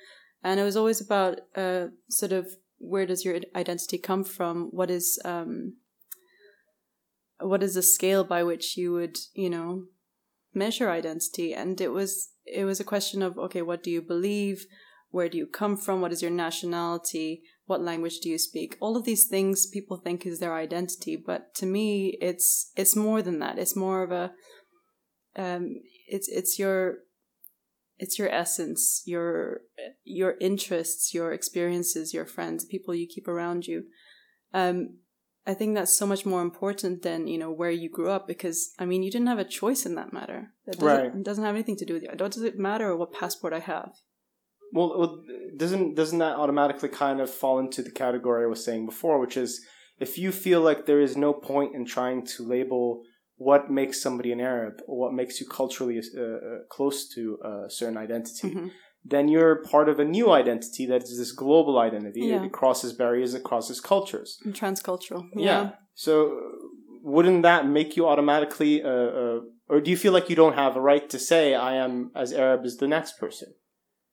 [0.43, 4.69] And it was always about uh, sort of where does your identity come from?
[4.71, 5.75] What is um,
[7.41, 9.85] what is the scale by which you would you know
[10.59, 14.67] measure identity and it was it was a question of okay what do you believe?
[15.11, 16.01] Where do you come from?
[16.01, 17.43] What is your nationality?
[17.67, 18.77] What language do you speak?
[18.81, 23.23] All of these things people think is their identity but to me it's it's more
[23.23, 23.59] than that.
[23.59, 24.33] It's more of a
[25.37, 26.99] um it's it's your
[27.99, 29.63] it's your essence your
[30.05, 33.85] your interests your experiences your friends people you keep around you.
[34.53, 34.99] Um
[35.51, 38.59] I think that's so much more important than you know where you grew up because
[38.79, 40.41] I mean you didn't have a choice in that matter.
[40.67, 41.15] That doesn't, Right.
[41.21, 42.11] it doesn't have anything to do with you.
[42.15, 43.91] Does it matter what passport I have?
[44.77, 45.13] Well, well,
[45.63, 49.37] doesn't doesn't that automatically kind of fall into the category I was saying before, which
[49.45, 49.51] is
[50.07, 52.85] if you feel like there is no point in trying to label
[53.49, 57.71] what makes somebody an Arab or what makes you culturally uh, uh, close to a
[57.79, 58.71] certain identity, Mhm.
[59.05, 62.27] Then you're part of a new identity that is this global identity.
[62.27, 62.45] Yeah.
[62.45, 64.39] It crosses barriers, it crosses cultures.
[64.45, 65.29] And transcultural.
[65.35, 65.71] Yeah.
[65.95, 66.39] So
[67.03, 70.77] wouldn't that make you automatically, uh, uh, or do you feel like you don't have
[70.77, 73.55] a right to say I am as Arab as the next person?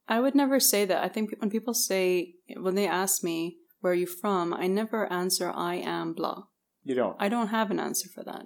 [0.08, 1.04] I would never say that.
[1.04, 5.12] I think when people say when they ask me where are you from, I never
[5.12, 6.43] answer I am blah.
[6.84, 7.15] You don't.
[7.19, 8.45] I don't have an answer for that.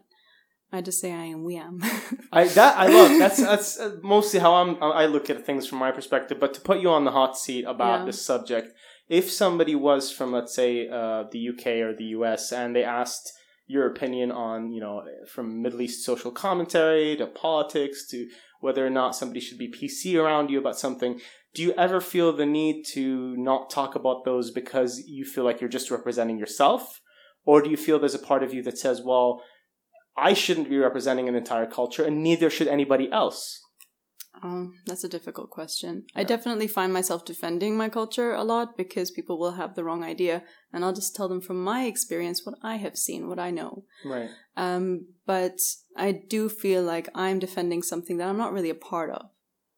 [0.71, 1.83] I just say I am Wiam.
[2.31, 3.17] I that I love.
[3.17, 4.81] That's that's uh, mostly how I'm.
[4.81, 6.39] I look at things from my perspective.
[6.39, 8.05] But to put you on the hot seat about Yeah.
[8.05, 8.73] this subject,
[9.07, 13.33] if somebody was from, let's say, uh, the UK or the US, and they asked
[13.65, 18.27] your opinion on, you know, from Middle East social commentary to politics to
[18.61, 21.19] whether or not somebody should be PC around you about something,
[21.53, 25.61] do you ever feel the need to not talk about those because you feel like
[25.61, 26.99] you're just representing yourself?
[27.45, 29.41] Or do you feel there's a part of you that says, well,
[30.19, 33.61] I shouldn't be representing an entire culture and neither should anybody else?
[34.41, 36.05] Um, that's a difficult question.
[36.15, 40.03] I definitely find myself defending my culture a lot because people will have the wrong
[40.03, 43.51] idea, and I'll just tell them from my experience what I have seen, what I
[43.51, 43.83] know.
[44.05, 44.29] Right.
[44.55, 45.59] Um, but
[45.97, 49.25] I do feel like I'm defending something that I'm not really a part of.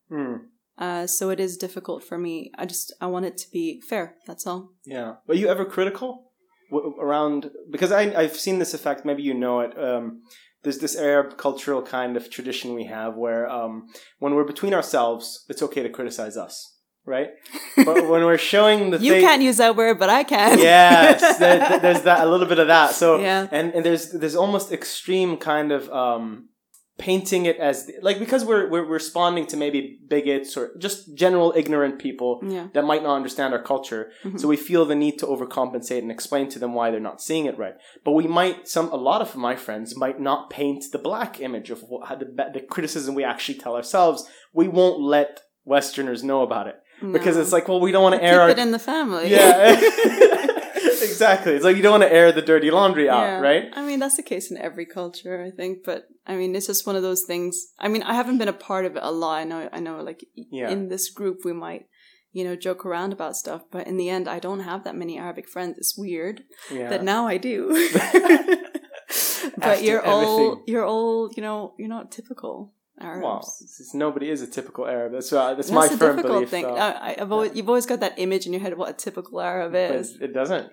[0.10, 0.36] Hmm.
[0.77, 2.51] Uh, so it is difficult for me.
[2.58, 4.15] I just I want it to be fair.
[4.27, 4.73] That's all.
[4.86, 5.15] Yeah.
[5.27, 6.31] Were you ever critical
[6.71, 7.51] w- around?
[7.69, 9.05] Because I, I've seen this effect.
[9.05, 9.77] Maybe you know it.
[9.77, 10.21] Um,
[10.63, 13.88] there's this Arab cultural kind of tradition we have where um,
[14.19, 17.29] when we're between ourselves, it's okay to criticize us, right?
[17.88, 20.60] But when we're showing the You thing, can't use that word, but I can.
[20.60, 22.91] yes, there, there's that a little bit of that.
[22.93, 23.47] So Yeah.
[23.51, 26.49] and and there's there's almost extreme kind of um,
[27.09, 31.95] painting it as like because we're we're responding to maybe bigots or just general ignorant
[32.05, 32.67] people Yeah.
[32.75, 34.03] that might not understand our culture.
[34.23, 34.39] Mhm.
[34.39, 37.45] So we feel the need to overcompensate and explain to them why they're not seeing
[37.51, 37.75] it right.
[38.05, 41.69] But we might some a lot of my friends might not paint the black image
[41.75, 44.19] of what, the the criticism we actually tell ourselves.
[44.53, 45.31] We won't let
[45.65, 46.77] Westerners know about it
[47.15, 49.25] because it's like, well, we don't want to air our it in the family.
[49.31, 49.73] yeah,
[51.02, 51.54] exactly.
[51.54, 53.39] It's like you don't want to air the dirty laundry out, Yeah.
[53.39, 53.70] right?
[53.74, 55.80] I mean, that's the case in every culture, I think.
[55.84, 57.54] But I mean, it's just one of those things.
[57.80, 59.36] I mean, I haven't been a part of it a lot.
[59.39, 60.70] I know, I know, like Yeah.
[60.70, 61.86] in this group, we might,
[62.32, 63.62] you know, joke around about stuff.
[63.72, 65.78] But in the end, I don't have that many Arabic friends.
[65.78, 66.89] It's weird Yeah.
[66.89, 67.58] that now I do.
[69.58, 73.21] but After you're all, you're all, you know, you're not typical Arabs.
[73.23, 75.11] Well, nobody is a typical Arab.
[75.13, 76.49] That's uh, that's, That's my the firm difficult belief.
[76.49, 76.65] thing.
[76.65, 79.41] I, I've always, you've always got that image in your head of what a typical
[79.41, 80.17] Arab But is.
[80.21, 80.71] it doesn't.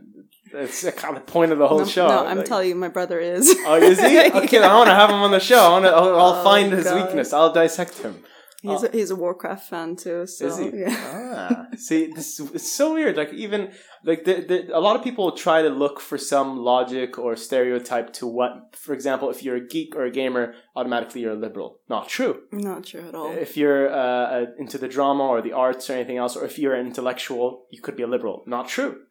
[0.53, 2.09] It's the kind of point of the whole no, show.
[2.09, 3.55] no, I'm Like- telling you, my brother is.
[3.67, 4.19] Oh, is he?
[4.45, 5.59] Okay, I want to have him on the show.
[5.59, 5.91] I want to.
[5.91, 7.05] I'll, I'll Oh, find his God.
[7.07, 7.33] weakness.
[7.33, 8.25] I'll dissect him.
[8.63, 10.27] He's a, he's a Warcraft fan too.
[10.27, 10.71] So Is he?
[10.75, 11.49] yeah.
[11.51, 13.17] Ah, see, this it's so weird.
[13.17, 13.71] Like even
[14.05, 18.13] like the, the, a lot of people try to look for some logic or stereotype
[18.15, 18.75] to what.
[18.75, 21.79] For example, if you're a geek or a gamer, automatically you're a liberal.
[21.89, 22.43] Not true.
[22.51, 23.31] Not true at all.
[23.31, 26.75] If you're uh, into the drama or the arts or anything else, or if you're
[26.75, 28.43] an intellectual, you could be a liberal.
[28.47, 29.03] Not true.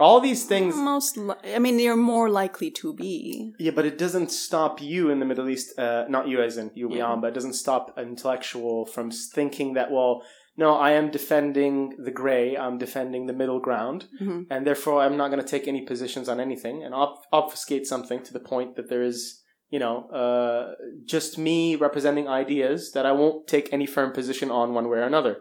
[0.00, 0.74] All these things.
[0.74, 3.52] Most, li- I mean, you're more likely to be.
[3.58, 6.72] Yeah, but it doesn't stop you in the Middle East, uh, not you as in
[6.74, 6.96] you, Yeah.
[6.96, 10.22] Leon, but it doesn't stop an intellectual from thinking that, well,
[10.56, 14.46] no, I am defending the gray, I'm defending the middle ground, Mhm.
[14.50, 18.22] and therefore I'm not going to take any positions on anything and ob- obfuscate something
[18.24, 23.12] to the point that there is, you know, uh, just me representing ideas that I
[23.12, 25.38] won't take any firm position on one way or another.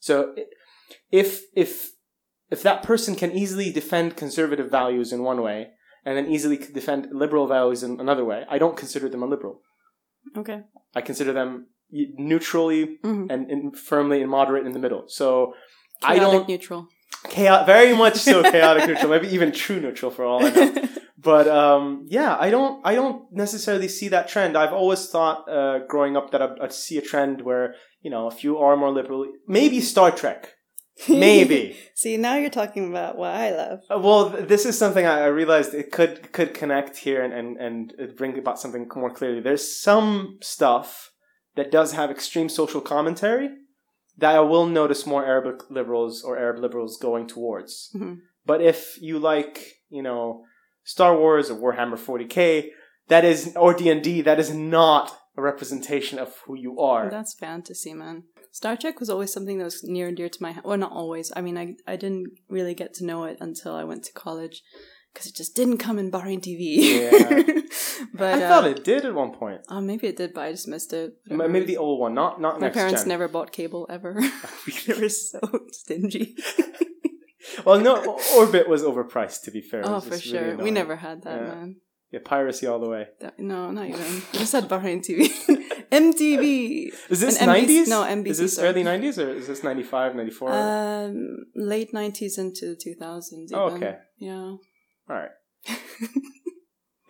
[0.00, 0.34] So
[1.10, 1.90] if, if,
[2.50, 5.68] if that person can easily defend conservative values in one way,
[6.04, 8.44] and then easily defend liberal values in another way.
[8.48, 9.60] I don't consider them a liberal.
[10.36, 10.62] Okay.
[10.94, 13.26] I consider them neutrally Mhm.
[13.30, 15.04] and, and firmly and moderate in the middle.
[15.08, 15.54] So
[16.02, 16.88] I don't neutral.
[17.28, 20.74] chaotic, very much so chaotic neutral, maybe even true neutral for all I know.
[21.20, 24.56] But um, yeah, I don't I don't necessarily see that trend.
[24.56, 28.28] I've always thought uh, growing up that I'd, I'd see a trend where you know
[28.28, 30.54] if you are more liberal, maybe Star Trek,
[31.08, 31.76] maybe.
[31.94, 33.80] See, now you're talking about what I love.
[33.90, 37.32] Uh, Well, th- this is something I I realized it could could connect here and
[37.34, 39.40] and and bring about something more clearly.
[39.40, 41.10] There's some stuff
[41.56, 43.48] that does have extreme social commentary
[44.20, 47.90] that I will notice more Arabic liberals or Arab liberals going towards.
[47.94, 48.18] Mhm.
[48.46, 49.54] But if you like,
[49.90, 50.44] you know,
[50.84, 52.70] Star Wars or Warhammer 40k,
[53.08, 55.06] that is or D and D, that is not
[55.36, 57.08] a representation of who you are.
[57.10, 58.24] That's fantasy, man.
[58.52, 60.66] Star Trek was always something that was near and dear to my heart.
[60.66, 61.32] Well, not always.
[61.36, 64.62] I mean, I, I didn't really get to know it until I went to college
[65.12, 66.76] because it just didn't come in Bahrain TV.
[66.78, 67.62] Yeah.
[68.14, 69.62] but I uh, thought it did at one point.
[69.68, 71.14] Oh, maybe it did, but I just missed it.
[71.26, 73.08] Maybe the old one, not not my parents gen.
[73.08, 74.20] never bought cable ever.
[74.86, 75.40] they were so
[75.72, 76.36] stingy.
[77.64, 79.42] Well, no, Orbit was overpriced.
[79.44, 80.56] To be fair, oh, for really sure.
[80.56, 81.48] we never had that, Yeah.
[81.48, 81.76] man.
[82.10, 83.08] Yeah, piracy all the way.
[83.20, 84.22] That- no, not even.
[84.32, 85.28] We just had Bahrain TV.
[85.90, 86.92] MTV.
[87.10, 87.88] Is this nineties?
[87.88, 88.68] no, NBC, Is this sorry.
[88.68, 90.52] early nineties or is this 95, 94?
[90.52, 93.48] Um, late 90s into the 2000s.
[93.54, 93.96] Oh, okay.
[94.18, 94.34] Yeah.
[94.34, 94.58] all
[95.08, 95.30] right.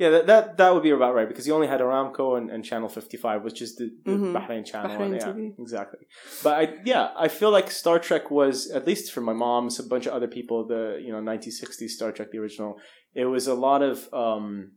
[0.00, 2.64] Yeah, that, that that would be about right because you only had Aramco and, and
[2.64, 4.32] Channel 55, which is the, the Mhm.
[4.32, 4.96] Bahrain channel.
[4.96, 5.54] Bahrain and, yeah, TV.
[5.58, 5.98] exactly.
[6.44, 9.82] But I, yeah, I feel like Star Trek was, at least for my mom, a
[9.88, 12.76] bunch of other people, the you know 1960s Star Trek, the original.
[13.12, 14.08] It was a lot of.
[14.12, 14.74] um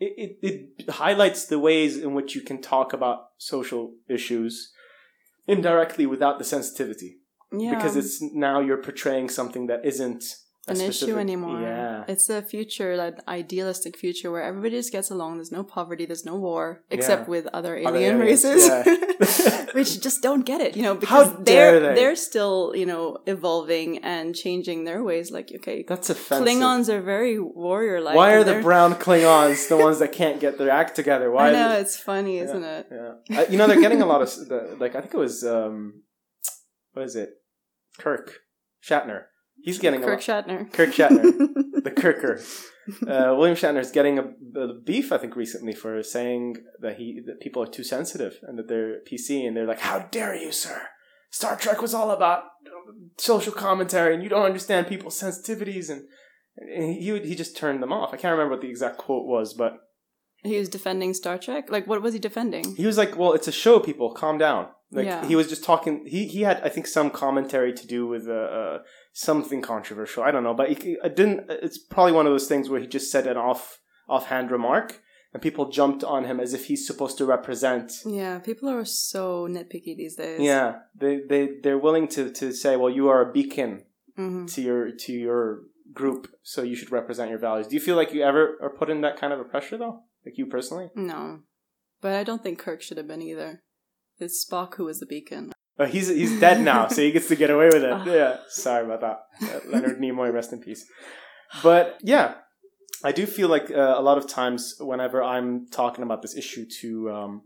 [0.00, 4.72] it, it, it highlights the ways in which you can talk about social issues
[5.46, 7.18] indirectly without the sensitivity
[7.52, 7.74] Yeah.
[7.74, 10.24] because it's now you're portraying something that isn't
[10.70, 11.60] an specific- issue anymore.
[11.60, 15.36] Yeah, It's a future, like idealistic future where everybody just gets along.
[15.36, 16.06] There's no poverty.
[16.06, 19.66] There's no war, except with other alien Other races, yeah.
[19.72, 20.76] which just don't get it.
[20.76, 21.94] You know, because they're they?
[21.94, 25.30] they're still you know evolving and changing their ways.
[25.30, 26.46] Like okay, that's offensive.
[26.46, 28.16] Klingons are very warrior like.
[28.16, 31.30] Why are the brown Klingons the ones that can't get their act together?
[31.30, 31.48] Why?
[31.48, 32.86] I know it's funny, isn't it?
[32.90, 33.38] Yeah.
[33.38, 36.02] Uh, you know they're getting a lot of the, like I think it was um,
[36.92, 37.30] what is it?
[37.98, 38.38] Kirk
[38.82, 39.24] Shatner.
[39.62, 40.22] He's getting Kirk a.
[40.22, 40.72] Shatner.
[40.72, 41.22] Kirk Shatner,
[41.84, 42.40] the Kirker.
[43.02, 44.22] Uh, William Shatner is getting a,
[44.58, 48.58] a beef, I think, recently for saying that he that people are too sensitive and
[48.58, 50.88] that they're PC, and they're like, "How dare you, sir?
[51.30, 52.44] Star Trek was all about
[53.18, 56.04] social commentary, and you don't understand people's sensitivities." And,
[56.56, 58.12] and he he just turned them off.
[58.12, 59.74] I can't remember what the exact quote was, but
[60.42, 61.70] he was defending Star Trek.
[61.70, 62.74] Like, what was he defending?
[62.76, 64.12] he was like, "Well, it's a show, people.
[64.14, 65.24] Calm down." Like Yeah.
[65.26, 66.04] he was just talking.
[66.06, 68.78] He he had, I think, some commentary to do with uh, uh
[69.12, 70.22] something controversial.
[70.22, 71.48] I don't know, but he, it didn't.
[71.48, 75.00] It's probably one of those things where he just said an off offhand remark,
[75.32, 77.92] and people jumped on him as if he's supposed to represent.
[78.04, 80.40] Yeah, people are so nitpicky these days.
[80.40, 83.84] Yeah, they they they're willing to to say, "Well, you are a beacon
[84.16, 85.60] hmm to your to your
[85.92, 88.90] group, so you should represent your values." Do you feel like you ever are put
[88.90, 90.02] in that kind of a pressure though?
[90.26, 90.90] Like you personally?
[90.96, 91.40] No,
[92.00, 93.62] but I don't think Kirk should have been either.
[94.20, 95.52] It's Spock who was the beacon.
[95.78, 97.90] Oh, he's he's dead now, so he gets to get away with it.
[97.92, 98.04] Ah.
[98.04, 100.84] yeah, sorry about that, Uh, Leonard Nimoy, rest in peace.
[101.62, 102.34] But yeah,
[103.02, 106.66] I do feel like uh, a lot of times whenever I'm talking about this issue
[106.80, 107.42] to um,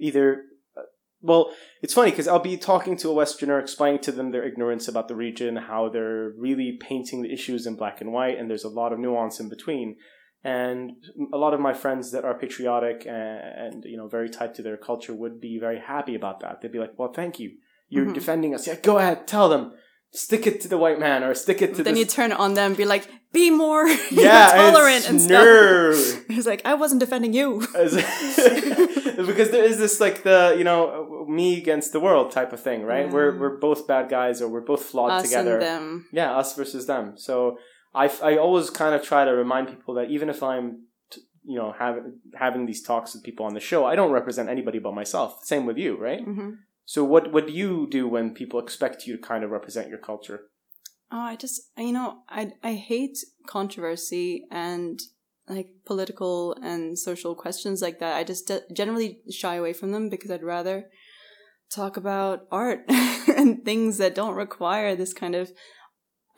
[0.00, 0.42] either,
[0.76, 0.82] uh,
[1.20, 4.88] well, it's funny because I'll be talking to a Westerner, explaining to them their ignorance
[4.88, 8.64] about the region, how they're really painting the issues in black and white, and there's
[8.64, 9.96] a lot of nuance in between.
[10.54, 10.80] And
[11.36, 14.62] a lot of my friends that are patriotic and, and you know very tied to
[14.66, 16.52] their culture would be very happy about that.
[16.58, 17.48] They'd be like, "Well, thank you.
[17.92, 18.14] You're Mhm.
[18.20, 18.62] defending us.
[18.68, 19.64] Yeah, go ahead, tell them.
[20.26, 22.32] Stick it to the white man, or stick it to the then this you turn
[22.44, 23.04] on them, and be like,
[23.40, 23.84] "Be more
[24.26, 27.48] yeah, tolerant it's, and stuff." He's like, "I wasn't defending you."
[29.28, 32.80] Because there is this like the you know me against the world type of thing,
[32.92, 33.06] right?
[33.06, 33.12] Yeah.
[33.16, 35.54] We're we're both bad guys, or we're both flawed Us together.
[36.12, 37.04] Yeah, us versus them.
[37.16, 37.58] So
[37.94, 40.84] I, I always kind of try to remind people that even if I'm,
[41.44, 44.78] you know, having having these talks with people on the show, I don't represent anybody
[44.78, 45.44] but myself.
[45.44, 46.22] Same with you, right?
[46.22, 46.50] hmm
[46.84, 49.98] So what what do you do when people expect you to kind of represent your
[49.98, 50.40] culture?
[51.10, 55.00] Oh, I just you know I I hate controversy and
[55.48, 58.16] like political and social questions like that.
[58.16, 60.90] I just de- generally shy away from them because I'd rather
[61.70, 65.50] talk about art and things that don't require this kind of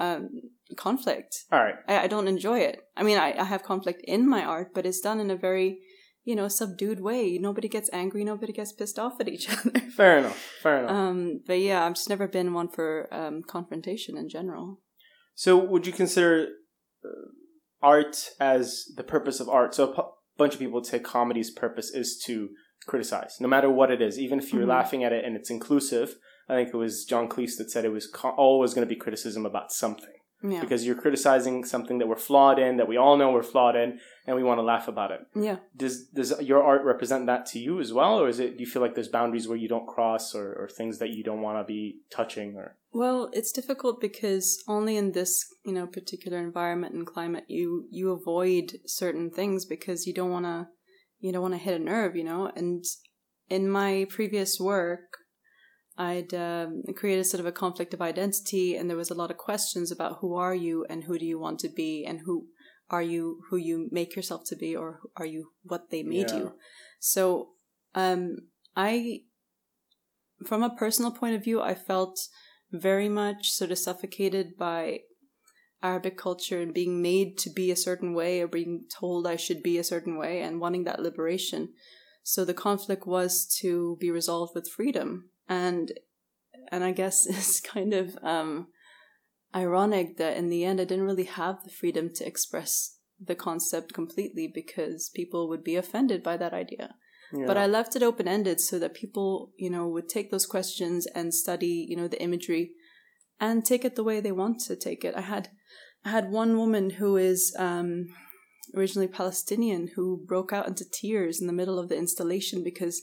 [0.00, 0.28] um,
[0.76, 1.44] conflict.
[1.52, 2.76] All right, I, I don't enjoy it.
[2.96, 5.78] I mean, I, I have conflict in my art, but it's done in a very,
[6.24, 7.38] you know, subdued way.
[7.40, 8.24] Nobody gets angry.
[8.24, 9.78] Nobody gets pissed off at each other.
[9.96, 10.90] fair enough, fair enough.
[10.90, 14.80] Um, but yeah, I've just never been one for um, confrontation in general.
[15.34, 16.48] So, would you consider
[17.04, 17.08] uh,
[17.82, 19.74] art as the purpose of art?
[19.74, 20.04] So, a
[20.36, 22.50] bunch of people would say comedy's purpose is to
[22.86, 24.68] criticize, no matter what it is, even if you're Mhm.
[24.76, 26.16] laughing at it and it's inclusive.
[26.50, 29.00] I think it was John Cleese that said it was co- always going to be
[29.04, 30.60] criticism about something Yeah.
[30.60, 34.00] because you're criticizing something that we're flawed in, that we all know we're flawed in,
[34.26, 35.20] and we want to laugh about it.
[35.48, 35.58] yeah.
[35.76, 38.56] Does does your art represent that to you as well, or is it?
[38.56, 41.22] Do you feel like there's boundaries where you don't cross, or, or things that you
[41.22, 41.82] don't want to be
[42.18, 45.32] touching, or Well, it's difficult because only in this,
[45.64, 50.46] you know, particular environment and climate you you avoid certain things because you don't want
[50.46, 50.58] to
[51.22, 52.50] you don't want to hit a nerve, you know.
[52.56, 52.82] And
[53.56, 55.09] in my previous work,
[56.00, 59.36] I'd um, created sort of a conflict of identity, and there was a lot of
[59.36, 62.46] questions about who are you and who do you want to be, and who
[62.88, 66.38] are you who you make yourself to be, or are you what they made Yeah.
[66.38, 66.54] you.
[67.00, 67.50] So,
[67.94, 69.24] um, I,
[70.46, 72.18] from a personal point of view, I felt
[72.72, 75.00] very much sort of suffocated by
[75.82, 79.62] Arabic culture and being made to be a certain way or being told I should
[79.62, 81.74] be a certain way and wanting that liberation.
[82.22, 85.30] So the conflict was to be resolved with freedom.
[85.50, 85.92] And
[86.72, 88.68] and I guess it's kind of um
[89.54, 93.92] ironic that in the end I didn't really have the freedom to express the concept
[93.92, 96.94] completely because people would be offended by that idea.
[97.32, 97.58] you But?
[97.58, 101.34] I left it open ended so that people, you know, would take those questions and
[101.34, 102.72] study, you know, the imagery
[103.38, 105.14] and take it the way they want to take it.
[105.16, 105.48] I had
[106.04, 108.06] I had one woman who is um
[108.74, 113.02] originally Palestinian who broke out into tears in the middle of the installation because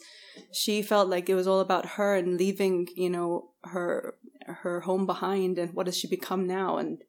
[0.54, 4.16] she felt like it was all about her and leaving, you know, her
[4.46, 6.78] her home behind and what has she become now?
[6.78, 7.04] And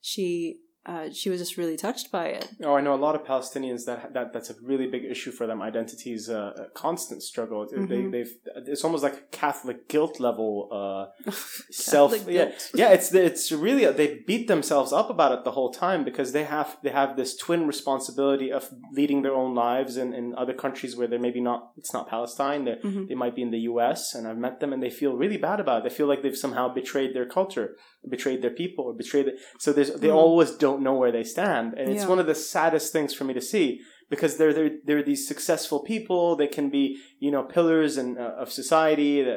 [0.00, 2.48] she uh, she was just really touched by it.
[2.60, 5.46] Oh, I know a lot of Palestinians that that that's a really big issue for
[5.46, 5.62] them.
[5.62, 7.64] Identity is a, a constant struggle.
[7.64, 7.86] Mm-hmm.
[7.86, 8.32] They they've
[8.66, 11.30] it's almost like a Catholic guilt level uh,
[11.70, 12.28] self.
[12.28, 12.90] Yeah, yeah.
[12.90, 16.76] It's it's really they beat themselves up about it the whole time because they have
[16.82, 21.06] they have this twin responsibility of leading their own lives in, in other countries where
[21.06, 22.64] they're maybe not it's not Palestine.
[22.64, 23.06] They mm-hmm.
[23.06, 24.16] they might be in the U.S.
[24.16, 25.88] and I've met them and they feel really bad about it.
[25.88, 27.76] They feel like they've somehow betrayed their culture,
[28.08, 29.28] betrayed their people, or betrayed.
[29.28, 29.38] It.
[29.60, 30.16] So there's they mm-hmm.
[30.16, 32.08] always don't don't know where they stand, and it's yeah.
[32.08, 33.80] one of the saddest things for me to see
[34.12, 36.36] because they're they're, they're these successful people.
[36.36, 39.36] They can be you know pillars and uh, of society, uh,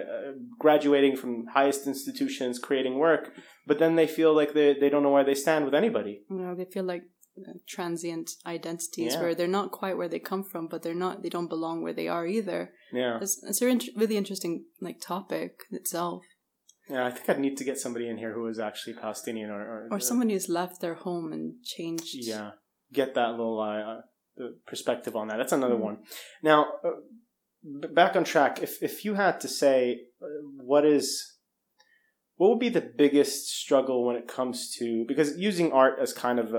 [0.60, 3.34] graduating from highest institutions, creating work,
[3.66, 6.22] but then they feel like they they don't know where they stand with anybody.
[6.30, 7.04] You know, they feel like
[7.38, 9.22] uh, transient identities yeah.
[9.22, 11.94] where they're not quite where they come from, but they're not they don't belong where
[11.94, 12.72] they are either.
[12.92, 13.66] Yeah, it's, it's a
[13.96, 16.24] really interesting like topic itself.
[16.90, 19.62] Yeah, I think I'd need to get somebody in here who is actually Palestinian or
[19.62, 22.16] or, or someone who's left their home and changed.
[22.16, 22.52] Yeah,
[22.94, 24.02] get that little uh,
[24.38, 25.38] the perspective on that.
[25.38, 25.80] That's another mm.
[25.80, 25.98] one.
[26.44, 28.62] Now, uh, back on track.
[28.62, 30.28] If if you had to say uh,
[30.64, 31.35] what is
[32.38, 36.40] what would be the biggest struggle when it comes to because using art as kind
[36.40, 36.52] of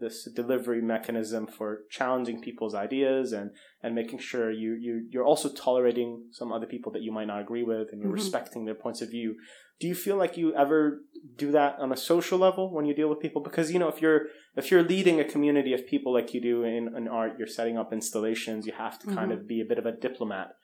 [0.00, 3.50] this delivery mechanism for challenging people's ideas and
[3.82, 7.40] and making sure you you you're also tolerating some other people that you might not
[7.40, 8.14] agree with and you're mm-hmm.
[8.14, 9.36] respecting their points of view
[9.78, 11.02] do you feel like you ever
[11.36, 14.00] do that on a social level when you deal with people because you know if
[14.00, 14.26] you're
[14.56, 17.76] if you're leading a community of people like you do in, in art you're setting
[17.76, 19.16] up installations you have to mm-hmm.
[19.16, 20.56] kind of be a bit of a diplomat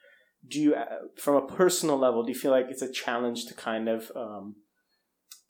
[0.46, 0.84] do you uh,
[1.16, 4.56] from a personal level do you feel like it's a challenge to kind of um,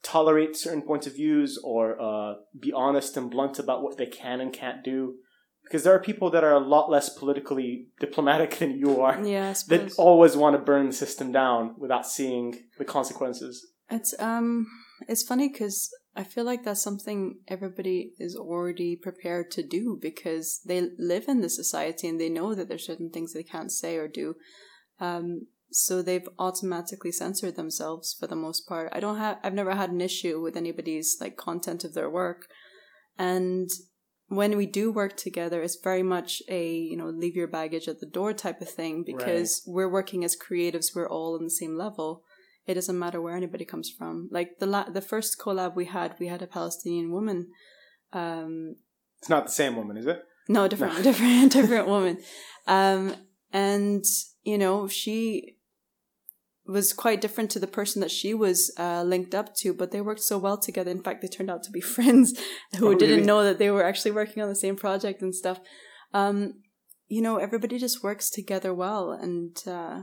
[0.03, 4.41] tolerate certain points of views or uh, be honest and blunt about what they can
[4.41, 5.15] and can't do?
[5.63, 9.55] Because there are people that are a lot less politically diplomatic than you are yeah,
[9.69, 13.69] that always want to burn the system down without seeing the consequences.
[13.91, 14.67] It's um
[15.09, 20.61] it's funny because I feel like that's something everybody is already prepared to do because
[20.67, 23.97] they live in the society and they know that there's certain things they can't say
[23.97, 24.35] or do.
[25.03, 28.89] Um, so they've automatically censored themselves for the most part.
[28.93, 32.47] I don't have, I've never had an issue with anybody's like content of their work.
[33.19, 33.69] And
[34.29, 38.01] when we do work together, it's very much a, you know, leave your baggage at
[38.01, 39.75] the door type of thing because right.
[39.75, 40.95] we're working as creatives.
[40.95, 42.23] We're all on the same level.
[42.67, 44.29] It doesn't matter where anybody comes from.
[44.31, 47.49] Like the la- the first collab we had, we had a Palestinian woman.
[48.13, 48.77] Um,
[49.19, 50.23] it's not the same woman, is it?
[50.49, 51.03] No, different, no.
[51.03, 52.19] different, different woman.
[52.69, 53.17] Um,
[53.53, 54.05] and
[54.45, 55.57] you know, she
[56.67, 60.01] was quite different to the person that she was uh, linked up to, but they
[60.01, 60.91] worked so well together.
[60.91, 62.39] In fact, they turned out to be friends
[62.79, 65.61] who oh, didn't know that they were actually working on the same project and stuff.
[66.15, 66.63] Um,
[67.09, 70.03] you know, everybody just works together well, and uh,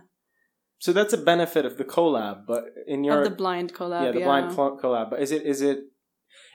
[0.80, 2.45] so that's a benefit of the collab.
[2.47, 4.26] But in your of the blind collab, yeah, the yeah.
[4.26, 5.10] blind collab.
[5.10, 5.80] But is it is it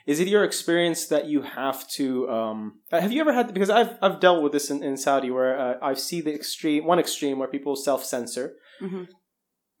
[0.05, 2.29] is it your experience that you have to?
[2.29, 3.53] Um, have you ever had?
[3.53, 6.85] Because I've I've dealt with this in, in Saudi, where uh, I see the extreme
[6.85, 9.03] one extreme where people self censor, mm-hmm.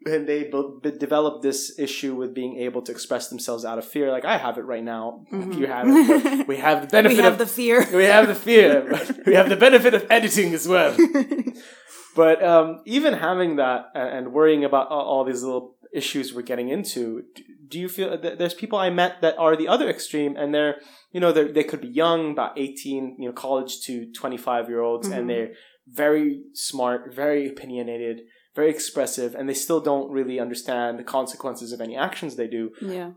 [0.05, 4.11] and they b- develop this issue with being able to express themselves out of fear.
[4.11, 5.25] Like I have it right now.
[5.31, 5.51] Mm-hmm.
[5.53, 6.47] You have it.
[6.47, 7.17] We have the benefit.
[7.17, 7.87] we have of, the fear.
[7.93, 8.99] We have the fear.
[9.27, 10.97] we have the benefit of editing as well.
[12.15, 17.23] but um, even having that and worrying about all these little issues we're getting into
[17.67, 20.77] do you feel that there's people I met that are the other extreme and they're,
[21.11, 24.81] you know, they they could be young, about 18, you know, college to 25 year
[24.81, 25.19] olds, mm-hmm.
[25.19, 25.51] and they're
[25.87, 28.21] very smart, very opinionated,
[28.55, 32.71] very expressive, and they still don't really understand the consequences of any actions they do.
[32.81, 33.11] Yeah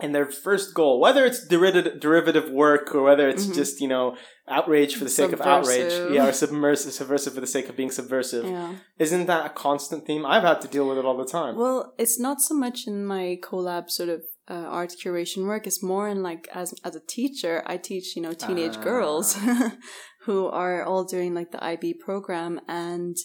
[0.00, 3.54] and their first goal, whether it's derivative derivative work or whether it's mm-hmm.
[3.54, 4.16] just you know
[4.48, 5.46] outrage for the sake subversive.
[5.46, 8.74] of outrage, yeah, or submersive, subversive for the sake of being subversive, yeah.
[8.98, 10.26] isn't that a constant theme?
[10.26, 11.56] I've had to deal with it all the time.
[11.56, 15.66] Well, it's not so much in my collab sort of uh, art curation work.
[15.66, 19.76] It's more in like as as a teacher, I teach you know teenage girls ah.
[20.24, 23.16] who are all doing like the IB program and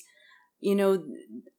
[0.60, 1.04] you know,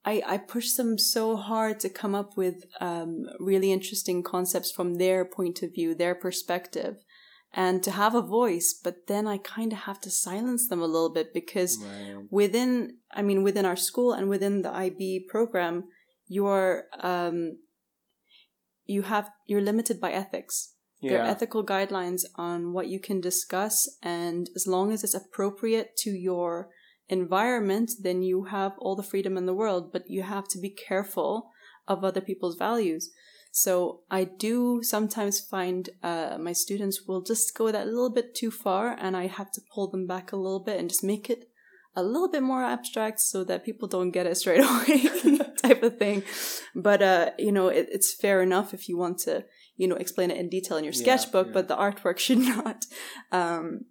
[0.05, 4.97] I, I push them so hard to come up with um, really interesting concepts from
[4.97, 6.97] their point of view, their perspective,
[7.53, 8.79] and to have a voice.
[8.83, 12.25] But then I kind of have to silence them a little bit because right.
[12.31, 15.85] within, I mean, within our school and within the IB program,
[16.29, 17.59] you're um,
[18.87, 20.75] you have you're limited by ethics.
[21.01, 21.11] Yeah.
[21.11, 25.97] There are ethical guidelines on what you can discuss, and as long as it's appropriate
[25.99, 26.69] to your
[27.11, 30.71] environment, then you have all the freedom in the world, but you have to be
[30.71, 31.51] careful
[31.87, 33.11] of other people's values.
[33.53, 38.51] So I do sometimes find uh, my students will just go that little bit too
[38.51, 41.49] far, and I have to pull them back a little bit and just make it
[41.97, 45.99] a little bit more abstract so that people don't get it straight away, type of
[45.99, 46.23] thing.
[46.77, 49.45] But uh, you know, it, it's fair enough if you want to,
[49.77, 51.53] you know, explain it in detail in your Yeah, sketchbook, yeah.
[51.53, 52.87] but the artwork should not,
[53.33, 53.87] um,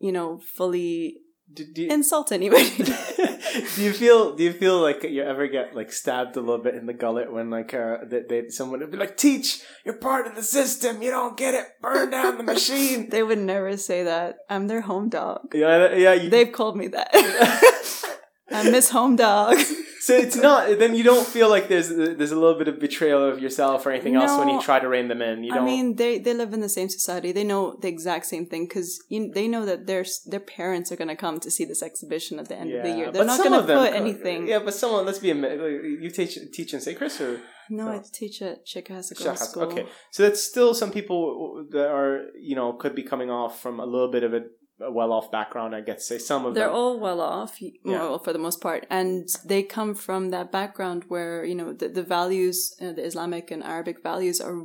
[0.00, 1.18] you know, fully
[1.52, 2.70] Do, do, you, insult anybody.
[2.76, 6.74] do you feel do you feel like you ever get like stabbed a little bit
[6.74, 10.26] in the gullet when like uh that they, someone would be like teach you're part
[10.26, 14.02] of the system you don't get it burn down the machine they would never say
[14.02, 14.38] that.
[14.50, 15.54] I'm their home dog.
[15.54, 17.10] yeah yeah you, They've called me that.
[18.50, 19.58] I miss home dog.
[20.00, 23.28] so it's not then you don't feel like there's there's a little bit of betrayal
[23.28, 25.66] of yourself or anything else when you try to rein them in you don't I
[25.66, 27.32] mean, they they live in the same society.
[27.32, 31.08] They know the exact same thing because they know that their their parents are going
[31.08, 33.10] to come to see this exhibition at the end of the year.
[33.10, 34.46] They're but not going to put co- anything.
[34.46, 35.04] Yeah, but someone.
[35.06, 36.96] Let's be a you teach teach in St.
[36.96, 37.92] Chris or No, No.
[37.92, 39.08] I teach at Girls
[39.48, 39.64] School.
[39.64, 43.80] Okay, so that's still some people that are you know could be coming off from
[43.80, 44.42] a little bit of a,
[44.80, 45.74] a well-off background.
[45.74, 46.76] I to say some of them They're them.
[46.76, 48.00] all well off, y- Yeah.
[48.00, 51.88] well, for the most part, and they come from that background where you know the,
[51.88, 54.56] the values, uh, the Islamic and Arabic values, are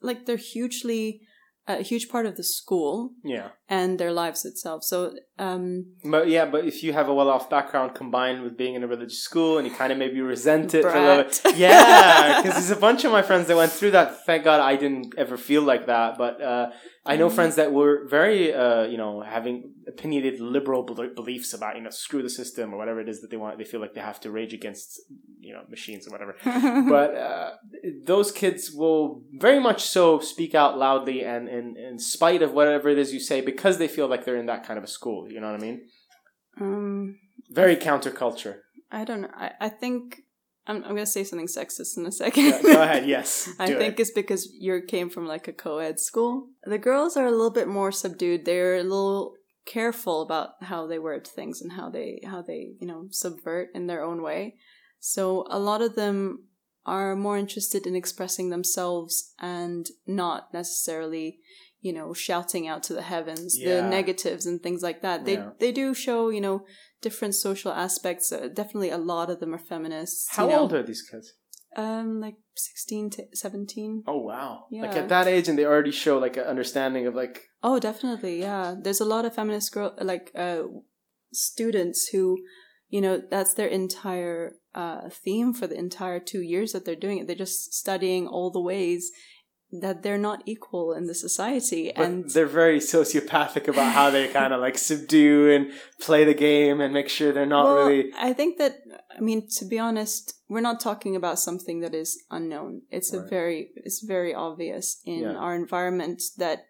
[0.00, 1.22] like they're hugely
[1.66, 4.82] a huge part of the school yeah, and their lives itself.
[4.82, 8.82] So, um, but yeah, but if you have a well-off background combined with being in
[8.82, 12.42] a religious school and you kind of maybe resent it for a little bit, yeah,
[12.42, 14.26] because there's a bunch of my friends that went through that.
[14.26, 16.70] Thank God I didn't ever feel like that, but uh,
[17.06, 17.34] I know Mm.
[17.34, 21.90] friends that were very, uh, you know, having opinionated liberal bel- beliefs about you know
[21.90, 23.56] screw the system or whatever it is that they want.
[23.56, 25.00] They feel like they have to rage against
[25.40, 26.34] you know machines or whatever.
[26.96, 27.50] but uh,
[28.04, 32.88] those kids will very much so speak out loudly and in, in spite of whatever
[32.88, 35.30] it is you say because they feel like they're in that kind of a school.
[35.30, 35.82] You know what I mean?
[36.60, 37.18] um,
[37.50, 38.58] Very counterculture.
[38.90, 39.30] I don't know.
[39.34, 40.22] I, I think
[40.66, 42.44] I'm, I'm going to say something sexist in a second.
[42.44, 43.06] Yeah, go ahead.
[43.06, 43.48] Yes.
[43.58, 44.00] I think it.
[44.00, 46.48] it's because you came from like a co-ed school.
[46.64, 48.44] The girls are a little bit more subdued.
[48.44, 49.34] They're a little
[49.66, 53.86] careful about how they word things and how they how they you know subvert in
[53.86, 54.56] their own way.
[54.98, 56.46] So a lot of them
[56.86, 61.38] are more interested in expressing themselves and not necessarily
[61.80, 65.24] you know shouting out to the heavens the negatives and things like that.
[65.24, 65.50] They Yeah.
[65.58, 66.64] they do show you know
[67.00, 68.30] different social aspects.
[68.32, 70.28] Uh, definitely a lot of them are feminists.
[70.36, 70.60] How you know.
[70.60, 71.32] old are these kids?
[71.76, 74.02] Um, like sixteen to seventeen.
[74.06, 74.64] Oh wow!
[74.72, 78.40] Like at that age, and they already show like an understanding of like Oh, definitely,
[78.40, 78.74] yeah.
[78.82, 80.62] There's a lot of feminist girl like uh
[81.32, 82.38] students who,
[82.88, 87.18] you know, that's their entire uh theme for the entire two years that they're doing
[87.18, 87.26] it.
[87.26, 89.10] They're just studying all the ways
[89.72, 94.26] that they're not equal in the society, But and they're very sociopathic about how they
[94.28, 98.12] kind of like subdue and play the game and make sure they're not well, really.
[98.16, 98.80] I think that
[99.16, 102.82] I mean to be honest, we're not talking about something that is unknown.
[102.90, 105.36] It's a very it's very obvious in Yeah.
[105.36, 106.66] our environment that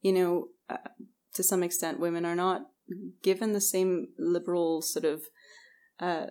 [0.00, 0.76] you know uh,
[1.34, 2.62] to some extent women are not
[3.22, 5.22] given the same liberal sort of
[6.00, 6.26] uh,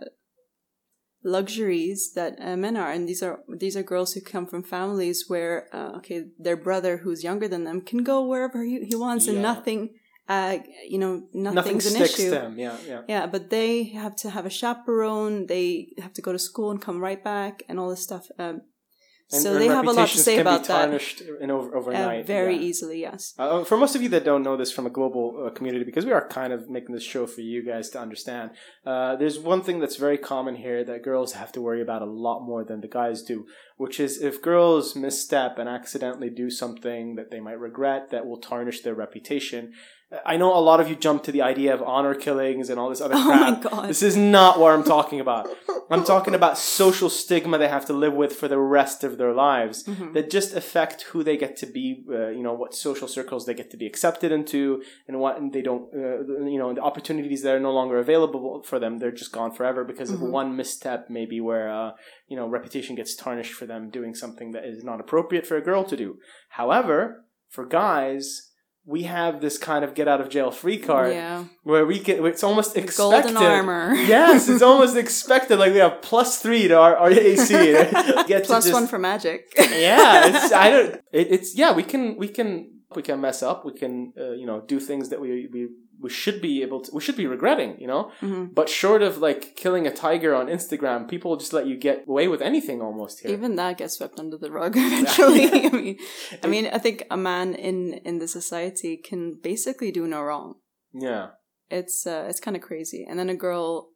[1.27, 5.17] luxuries that uh, men are and these are these are girls who come from families
[5.31, 9.25] where uh, okay their brother who's younger than them can go wherever he, he wants
[9.25, 9.33] Yeah.
[9.33, 9.81] and nothing
[10.29, 10.55] uh
[10.93, 12.53] you know Nothing nothing's an issue them.
[12.65, 13.01] Yeah, yeah.
[13.13, 13.71] yeah, but they
[14.03, 15.35] have to have a chaperone.
[15.53, 15.67] They
[16.05, 18.25] have to go to school and come right back, and all this stuff.
[18.43, 18.55] Um,
[19.31, 20.81] And- so and they have a lot to say can be about that.
[20.83, 22.25] tarnished in over, Uh, overnight.
[22.25, 22.61] very yeah.
[22.61, 23.33] easily, yes.
[23.37, 26.05] Uh, for most of you that don't know this from a global uh, community, because
[26.05, 28.51] we are kind of making this show for you guys to understand,
[28.85, 32.05] uh, there's one thing that's very common here that girls have to worry about a
[32.05, 37.15] lot more than the guys do, which is if girls misstep and accidentally do something
[37.15, 39.73] that they might regret that will tarnish their reputation.
[40.25, 42.87] I know a lot of you jump to the idea of honor killings and all
[42.89, 43.63] this other Oh crap.
[43.63, 43.89] my god.
[43.89, 45.49] This is not what I'm talking about.
[45.89, 49.33] I'm talking about social stigma they have to live with for the rest of their
[49.33, 50.13] lives Mhm.
[50.13, 53.53] that just affect who they get to be, uh, you know, what social circles they
[53.53, 57.41] get to be accepted into, and what and they don't, uh, you know, the opportunities
[57.43, 60.15] that are no longer available for them, they're just gone forever because Mhm.
[60.15, 61.91] of one misstep, maybe where, uh,
[62.29, 65.61] you know, reputation gets tarnished for them doing something that is not appropriate for a
[65.61, 66.17] girl to do.
[66.49, 68.46] However, for guys,
[68.87, 72.25] we have this kind of get out of jail free card yeah, where we can,
[72.25, 73.33] it's almost expected.
[73.35, 73.93] golden armor.
[74.15, 75.59] yes, it's almost expected.
[75.59, 77.53] Like we have plus three to our, our AC.
[77.53, 79.41] Get to Plus just- one for magic.
[79.57, 80.93] yeah, it's I don't.
[81.11, 81.73] It, it's yeah.
[81.73, 83.65] We can we can we can mess up.
[83.65, 85.67] We can uh, you know do things that we we
[86.01, 86.91] we should be able to.
[86.93, 87.79] We should be regretting.
[87.81, 88.53] You know, Mhm.
[88.53, 92.27] but short of like killing a tiger on Instagram, people just let you get away
[92.27, 93.31] with anything almost here.
[93.31, 95.45] Even that gets swept under the rug eventually.
[95.67, 95.97] I mean,
[96.43, 100.55] I mean, I think a man in in the society can basically do no wrong.
[100.93, 101.27] yeah,
[101.69, 103.05] It's uh, it's kind of crazy.
[103.09, 103.89] And then a girl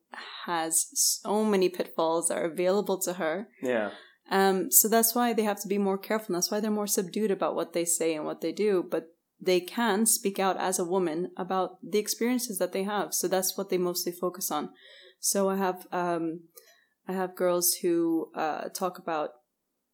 [0.46, 3.90] has so many pitfalls that are available to her yeah.
[4.30, 6.34] Um, so that's why they have to be more careful.
[6.36, 8.74] That's why they're more subdued about what they say and what they do.
[8.94, 9.04] But
[9.42, 13.14] they can speak out as a woman about the experiences that they have.
[13.14, 14.70] So that's what they mostly focus on.
[15.20, 16.42] So I have um,
[17.08, 19.32] I have girls who uh, talk about,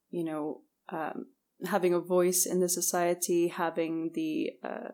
[0.10, 1.28] you know, um,
[1.66, 4.90] having a voice in the society, having the uh,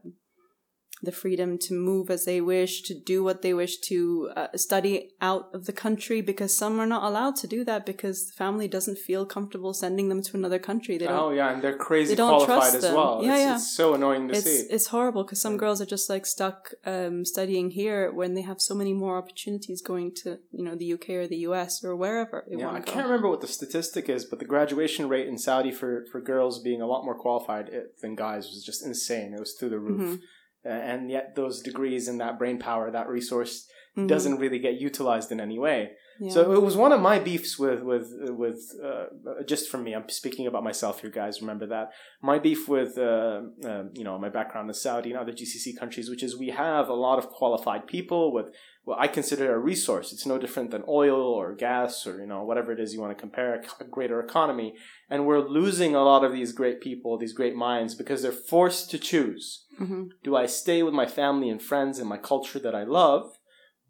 [1.04, 5.12] the freedom to move as they wish, to do what they wish, to uh, study
[5.22, 8.68] out of the country because some are not allowed to do that because the family
[8.68, 10.97] doesn't feel comfortable sending them to another country.
[10.97, 11.20] They don't.
[11.20, 13.20] Oh yeah, and they're crazy they don't qualified trust as well.
[13.22, 13.56] Yeah, it's, yeah.
[13.56, 14.66] it's so annoying to It's see.
[14.76, 18.62] it's horrible because some girls are just like stuck um, studying here when they have
[18.62, 22.45] so many more opportunities going to you know the UK or the US or wherever
[22.49, 23.04] they Yeah, I can't go.
[23.04, 26.82] remember what the statistic is, but the graduation rate in Saudi for, for girls being
[26.82, 27.70] a lot more qualified
[28.01, 29.34] than guys was just insane.
[29.34, 30.01] It was through the roof.
[30.20, 30.22] Mhm.
[30.66, 34.07] Uh, and yet, those degrees and that brain power, that resource, Mhm.
[34.07, 35.91] doesn't really get utilized in any way.
[36.20, 36.32] Yeah.
[36.32, 39.05] So it was one of my beefs with with with uh,
[39.45, 39.93] just from me.
[39.93, 41.41] I'm speaking about myself here, guys.
[41.41, 41.91] Remember that
[42.22, 46.09] my beef with uh, uh, you know my background in Saudi and other GCC countries,
[46.09, 48.47] which is we have a lot of qualified people with
[48.86, 50.11] what I consider a resource.
[50.14, 53.16] It's no different than oil or gas or you know whatever it is you want
[53.18, 54.76] to compare a greater economy,
[55.09, 58.91] and we're losing a lot of these great people, these great minds, because they're forced
[58.91, 59.66] to choose.
[59.82, 60.09] Mhm.
[60.24, 63.38] Do I stay with my family and friends and my culture that I love?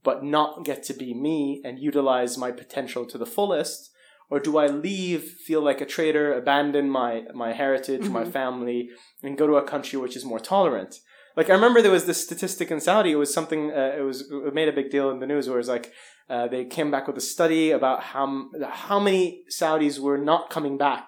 [0.04, 3.90] But not get to be me and utilize my potential to the fullest?
[4.30, 8.32] Or do I leave, feel like a traitor, abandon my, my heritage, my Mhm.
[8.32, 8.90] family,
[9.22, 10.96] and go to a country which is more tolerant?
[11.36, 13.12] Like I remember there was this statistic in Saudi.
[13.12, 13.72] It was something.
[13.72, 15.48] Uh, it was it made a big deal in the news.
[15.48, 15.92] Where it was like
[16.30, 20.78] uh, they came back with a study about how how many Saudis were not coming
[20.78, 21.06] back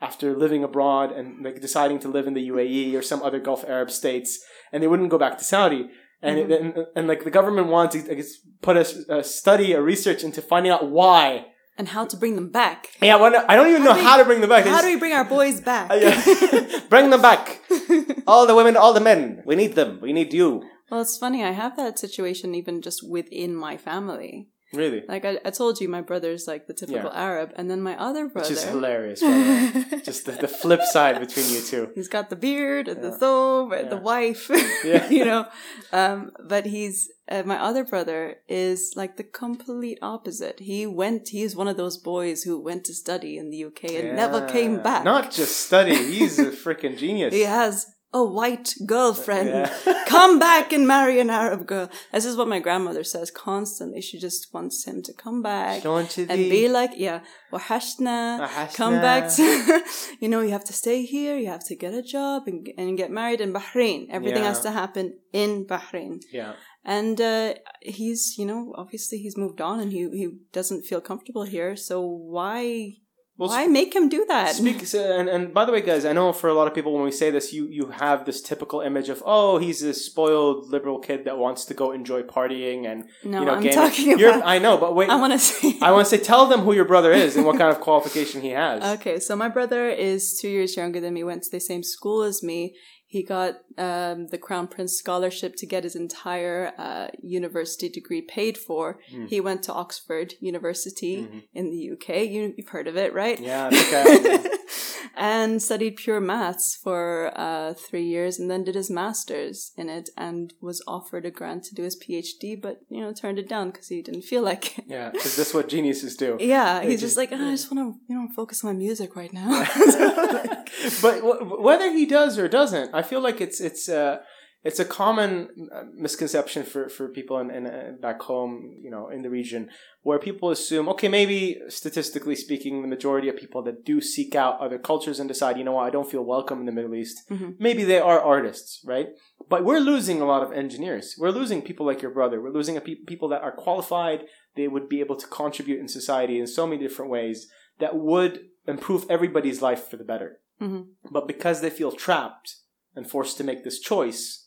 [0.00, 3.64] after living abroad and like deciding to live in the UAE or some other Gulf
[3.66, 4.30] Arab states,
[4.72, 5.90] and they wouldn't go back to Saudi.
[6.24, 6.52] And, mm-hmm.
[6.52, 10.24] it, and and like the government wants to I guess, put a, study, a research
[10.24, 11.46] into finding out why.
[11.76, 12.78] and how to bring them back.
[13.02, 14.64] Yeah, well, I don't even How know do we- how to bring them back.
[14.64, 15.88] How do we bring our boys back?
[16.88, 17.60] Bring them back.
[18.26, 19.42] All the women, all the men.
[19.44, 19.98] We need them.
[20.00, 20.48] We need you.
[20.90, 21.40] well, it's funny.
[21.44, 24.48] I have that situation even just within my family.
[24.74, 27.20] Really, Like I, I told you, my brother's like the typical Yeah.
[27.28, 28.48] Arab, and then my other brother.
[28.48, 29.20] which is hilarious.
[29.20, 30.02] The.
[30.04, 31.90] Just the, the flip side between you two.
[31.94, 33.18] He's got the beard and the Yeah.
[33.20, 34.50] thobe and the wife,
[34.84, 35.08] Yeah.
[35.08, 35.46] you know.
[35.92, 40.60] Um, but he's uh, my other brother is like the complete opposite.
[40.60, 41.28] He went.
[41.30, 44.82] He's one of those boys who went to study in the UK and never came
[44.82, 45.04] back.
[45.04, 45.94] Not just study.
[45.94, 47.32] He's a freaking genius.
[47.32, 49.48] He has a white girlfriend.
[49.48, 50.04] Yeah.
[50.06, 51.90] come back and marry an Arab girl.
[52.12, 54.00] This is what my grandmother says constantly.
[54.00, 56.08] She just wants him to come back and
[56.56, 57.20] be like, yeah,
[57.52, 58.74] wahashna, Wahashna.
[58.74, 59.82] come back to,
[60.20, 62.96] you know, you have to stay here, you have to get a job and, and
[62.96, 64.06] get married in Bahrain.
[64.10, 64.48] Everything Yeah.
[64.48, 66.22] has to happen in Bahrain.
[66.32, 66.54] Yeah.
[66.84, 71.44] And uh, he's, you know, obviously he's moved on and he, he doesn't feel comfortable
[71.44, 71.76] here.
[71.76, 72.98] So why,
[73.36, 74.54] Well, why make him do that?
[74.54, 77.02] Speak and, and by the way, guys, I know for a lot of people when
[77.02, 81.00] we say this, you you have this typical image of oh, he's this spoiled liberal
[81.00, 83.74] kid that wants to go enjoy partying and no, you know I'm gaming.
[83.74, 85.76] talking You're- about, I know, but wait, I want to say.
[85.82, 88.40] I want to say, tell them who your brother is and what kind of qualification
[88.40, 88.82] he has.
[89.00, 92.22] Okay, so my brother is two years younger than me, went to the same school
[92.22, 92.76] as me.
[93.14, 98.58] He got um, the Crown Prince Scholarship to get his entire uh, university degree paid
[98.58, 98.98] for.
[99.08, 99.26] Hmm.
[99.26, 101.42] He went to Oxford University Mhm.
[101.54, 102.08] in the UK.
[102.34, 103.38] You, you've heard of it, right?
[103.38, 104.58] Yeah, I think I-
[105.16, 110.10] and studied pure maths for uh, three years and then did his master's in it
[110.16, 113.70] and was offered a grant to do his PhD, but, you know, turned it down
[113.70, 114.84] because he didn't feel like it.
[114.88, 116.36] yeah, because that's what geniuses do.
[116.40, 118.72] Yeah, They he's just- just like, oh, I just want to, you know, focus on
[118.72, 119.64] my music right now.
[121.02, 124.18] but w- whether he does or doesn't, I feel like it's it's uh,
[124.64, 129.08] it's a common uh, misconception for, for people in, in uh, back home, you know,
[129.10, 129.68] in the region,
[130.02, 134.58] where people assume, okay, maybe statistically speaking, the majority of people that do seek out
[134.60, 137.28] other cultures and decide, you know what, I don't feel welcome in the Middle East,
[137.30, 137.56] Mhm.
[137.58, 139.08] maybe they are artists, right?
[139.50, 141.14] But we're losing a lot of engineers.
[141.18, 142.40] We're losing people like your brother.
[142.40, 144.24] We're losing a pe- people that are qualified.
[144.56, 147.48] They would be able to contribute in society in so many different ways
[147.80, 150.40] that would improve everybody's life for the better.
[150.60, 150.86] Mhm.
[151.10, 152.56] But because they feel trapped
[152.96, 154.43] and forced to make this choice,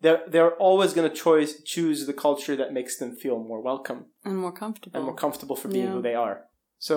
[0.00, 4.06] they're they're always going to choice choose the culture that makes them feel more welcome
[4.24, 4.96] and more comfortable.
[4.96, 5.92] and more comfortable for being Yeah.
[5.92, 6.44] who they are.
[6.80, 6.96] So,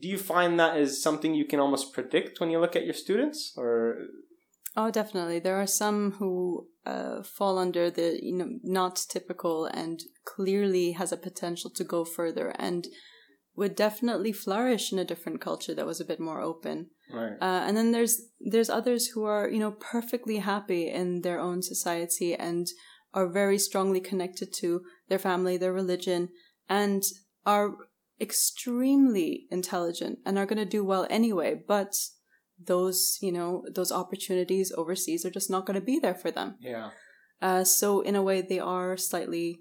[0.00, 2.94] do you find that is something you can almost predict when you look at your
[2.94, 3.96] students, or
[4.76, 5.40] Oh, definitely.
[5.40, 11.12] There are some who uh, fall under the you know not typical and clearly has
[11.12, 12.86] a potential to go further and
[13.60, 16.76] would definitely flourish in a different culture that was a bit more open.
[17.12, 17.36] right?
[17.40, 21.62] Uh, and then there's there's others who are you know perfectly happy in their own
[21.62, 22.66] society and
[23.12, 26.30] are very strongly connected to their family, their religion,
[26.68, 27.02] and
[27.44, 27.74] are
[28.20, 31.92] extremely intelligent and are going to do well anyway, but
[32.72, 36.56] those, you know, those opportunities overseas are just not going to be there for them.
[36.60, 36.90] Yeah.
[37.40, 39.60] Uh, so in a way, they are slightly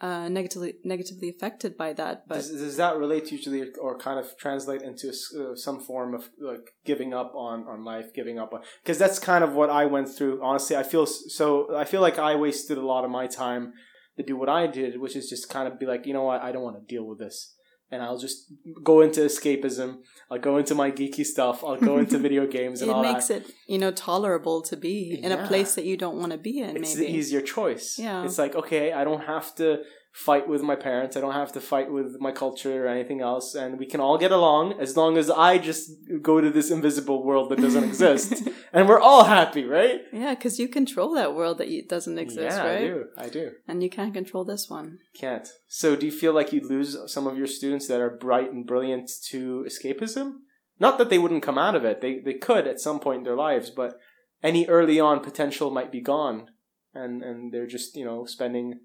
[0.00, 2.26] uh, negatively negatively affected by that.
[2.26, 6.14] But Does, does that relate to usually or kind of translate into uh, some form
[6.14, 9.70] of like giving up on, on life, giving up on because that's kind of what
[9.70, 10.42] I went through.
[10.42, 11.76] Honestly, I feel so.
[11.76, 13.74] I feel like I wasted a lot of my time
[14.16, 16.42] to do what I did, which is just kind of be like, you know what,
[16.42, 17.54] I don't want to deal with this,
[17.90, 19.98] and I'll just go into escapism.
[20.30, 21.64] I'll go into my geeky stuff.
[21.64, 23.10] I'll go into video games and it all that.
[23.10, 25.44] it makes it, you know tolerable to be in Yeah.
[25.44, 26.76] a place that you don't want to be in.
[26.76, 27.98] it's maybe the easier choice.
[27.98, 28.24] Yeah.
[28.24, 29.82] It's like, okay, I don't have to
[30.12, 31.16] fight with my parents.
[31.16, 33.54] I don't have to fight with my culture or anything else.
[33.54, 37.24] And we can all get along as long as I just go to this invisible
[37.24, 38.48] world that doesn't exist.
[38.72, 40.00] and we're all happy, right?
[40.12, 42.76] yeah, because you control that world that doesn't exist, yeah, right?
[42.76, 43.04] I do.
[43.16, 43.50] I do.
[43.68, 44.98] And you can't control this one.
[45.14, 45.48] Can't.
[45.68, 48.66] So do you feel like you lose some of your students that are bright and
[48.66, 50.38] brilliant to escapism?
[50.80, 52.00] Not that they wouldn't come out of it.
[52.00, 53.98] They they could at some point in their lives, but
[54.42, 56.46] any early on potential might be gone.
[56.94, 58.80] And and they're just, you know, spending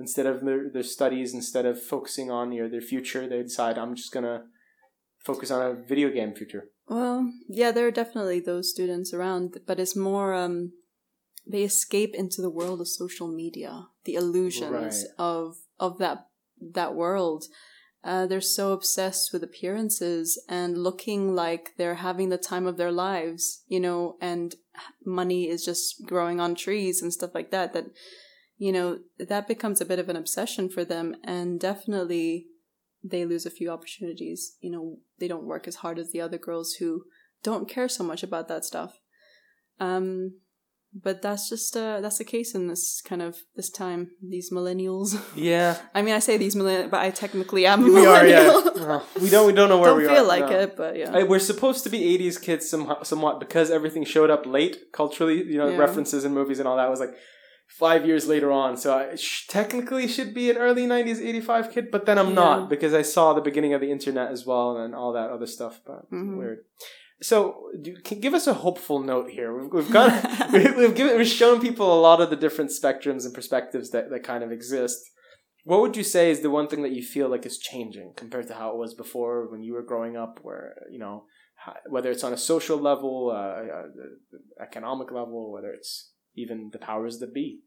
[0.00, 3.94] instead of their, their studies, instead of focusing on your their future, they decide I'm
[3.94, 4.44] just gonna
[5.24, 6.70] focus on a video game future.
[6.88, 10.72] Well, yeah, there are definitely those students around, but it's more um
[11.46, 15.14] they escape into the world of social media, the illusions Right.
[15.18, 16.28] of of that
[16.60, 17.44] that world.
[18.04, 22.92] Uh, they're so obsessed with appearances and looking like they're having the time of their
[22.92, 24.54] lives, you know, and
[25.04, 27.72] money is just growing on trees and stuff like that.
[27.72, 27.86] That,
[28.58, 32.46] you know, that becomes a bit of an obsession for them, and definitely
[33.04, 34.56] they lose a few opportunities.
[34.60, 37.04] You know, they don't work as hard as the other girls who
[37.44, 38.98] don't care so much about that stuff.
[39.80, 40.40] Um,
[40.94, 44.10] but that's just uh, that's the case in this kind of this time.
[44.26, 45.20] These millennials.
[45.36, 48.22] Yeah, I mean, I say these millennials, but I technically am a we are.
[48.24, 48.64] millennial.
[48.64, 50.26] Yeah, Well, we don't we don't know where don't we feel are.
[50.36, 50.58] like no.
[50.60, 51.12] it, but yeah.
[51.14, 55.44] I, we're supposed to be 80s kids somehow, somewhat because everything showed up late culturally,
[55.44, 55.76] you know, Yeah.
[55.76, 57.14] references and movies and all that was like
[57.68, 58.76] five years later on.
[58.76, 62.34] So I sh- technically should be an early 90s 85 kid, but then I'm Yeah.
[62.34, 65.46] not because I saw the beginning of the internet as well and all that other
[65.46, 65.80] stuff.
[65.86, 66.38] But Mhm.
[66.38, 66.64] weird.
[67.20, 69.52] So, do, can give us a hopeful note here.
[69.56, 70.08] We've, we've got
[70.52, 74.10] we- we've given we've shown people a lot of the different spectrums and perspectives that,
[74.10, 74.98] that kind of exist.
[75.64, 78.46] What would you say is the one thing that you feel like is changing compared
[78.48, 80.38] to how it was before when you were growing up?
[80.42, 81.24] Where you know,
[81.90, 87.18] whether it's on a social level, uh, uh, economic level, whether it's even the powers
[87.18, 87.60] that be.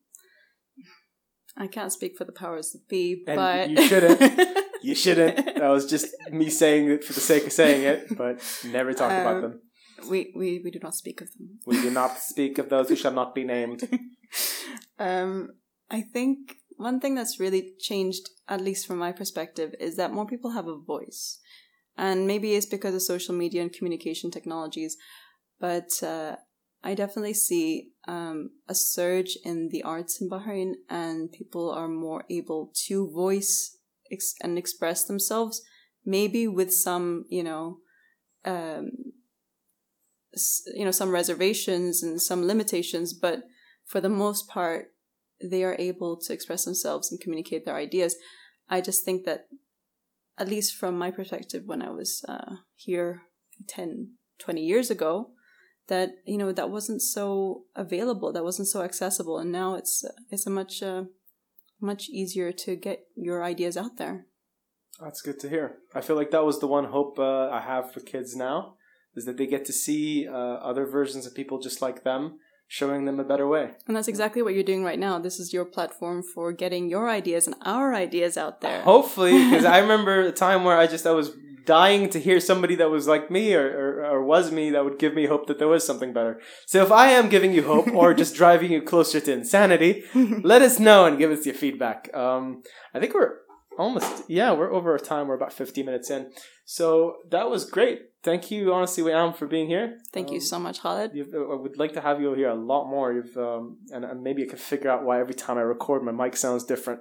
[1.57, 4.57] I can't speak for the powers that be, And but you shouldn't.
[4.83, 5.35] You shouldn't.
[5.45, 9.11] That was just me saying it for the sake of saying it, but never talk
[9.11, 9.61] about Um, them.
[10.09, 11.59] we, we we do not speak of them.
[11.67, 13.87] We do not speak of those who shall not be named.
[14.97, 15.49] Um,
[15.89, 20.25] I think one thing that's really changed, at least from my perspective, is that more
[20.25, 21.39] people have a voice.
[21.97, 24.97] And maybe it's because of social media and communication technologies,
[25.59, 26.37] but uh,
[26.83, 32.25] I definitely see um, a surge in the arts in Bahrain, and people are more
[32.29, 33.77] able to voice
[34.11, 35.61] ex- and express themselves,
[36.05, 37.77] maybe with some, you know,
[38.45, 38.91] um,
[40.33, 43.43] s- you know, some reservations and some limitations, but
[43.85, 44.93] for the most part,
[45.39, 48.15] they are able to express themselves and communicate their ideas.
[48.69, 49.47] I just think that,
[50.37, 53.23] at least from my perspective, when I was uh, here
[53.67, 55.31] 10, 20 years ago,
[55.91, 60.47] that you know that wasn't so available, that wasn't so accessible, and now it's it's
[60.47, 61.03] a much uh,
[61.81, 64.25] much easier to get your ideas out there.
[65.01, 65.79] That's good to hear.
[65.93, 68.75] I feel like that was the one hope uh, I have for kids now
[69.15, 73.03] is that they get to see uh, other versions of people just like them, showing
[73.03, 73.71] them a better way.
[73.85, 75.19] And that's exactly what you're doing right now.
[75.19, 78.81] This is your platform for getting your ideas and our ideas out there.
[78.83, 81.31] Hopefully, because I remember a time where I just I was
[81.65, 84.99] dying to hear somebody that was like me or, or, or was me that would
[84.99, 86.39] give me hope that there was something better.
[86.65, 90.61] So if I am giving you hope or just driving you closer to insanity, let
[90.61, 92.09] us know and give us your feedback.
[92.15, 93.35] Um, I think we're
[93.79, 95.27] almost yeah we're over our time.
[95.27, 96.31] We're about fifty minutes in.
[96.65, 97.99] So that was great.
[98.23, 99.97] Thank you, honestly, Wiam, for being here.
[100.13, 101.11] Thank you Um, so much, Khalid.
[101.15, 103.11] You've, I would like to have you here a lot more.
[103.11, 106.11] You've um, and, and maybe I can figure out why every time I record my
[106.11, 106.99] mic sounds different.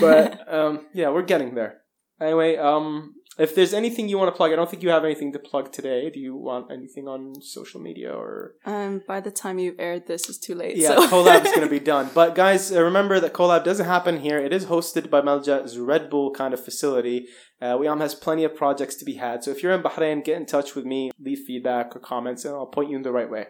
[0.00, 1.78] But um, yeah, we're getting there.
[2.20, 5.32] Anyway, um, if there's anything you want to plug, I don't think you have anything
[5.32, 6.10] to plug today.
[6.10, 8.54] Do you want anything on social media or?
[8.66, 10.76] um, by the time you've aired this, it's too late.
[10.76, 11.08] Yeah, so.
[11.08, 12.10] collab is going to be done.
[12.14, 14.38] But guys, uh, remember that collab doesn't happen here.
[14.38, 17.26] It is hosted by Malja's Red Bull kind of facility.
[17.60, 19.44] Uh, Wiam has plenty of projects to be had.
[19.44, 22.54] So if you're in Bahrain, get in touch with me, leave feedback or comments, and
[22.54, 23.46] I'll point you in the right way.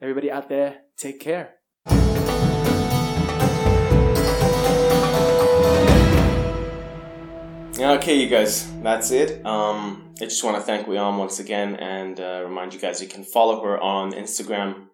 [0.00, 1.56] Everybody out there, take care.
[7.80, 9.44] Okay, you guys, that's it.
[9.46, 13.08] Um, I just want to thank Wiam once again and uh, remind you guys you
[13.08, 14.88] can follow her on Instagram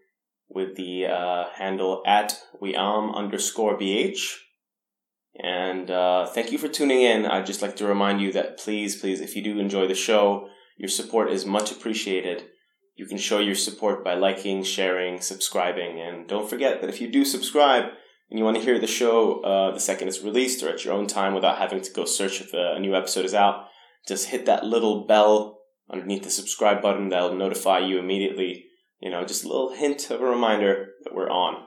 [0.49, 4.37] with the uh, handle at Wiam underscore BH.
[5.43, 7.27] And uh, thank you for tuning in.
[7.27, 10.49] I'd just like to remind you that please, please, if you do enjoy the show,
[10.79, 12.45] your support is much appreciated.
[12.95, 17.11] You can show your support by liking, sharing, subscribing, and don't forget that if you
[17.11, 17.87] do subscribe
[18.31, 20.95] and you want to hear the show uh, the second it's released or at your
[20.95, 23.67] own time without having to go search if a new episode is out,
[24.07, 25.61] just hit that little bell
[25.91, 28.65] underneath the subscribe button that'll notify you immediately.
[29.01, 31.67] You know, just a little hint of a reminder that we're on.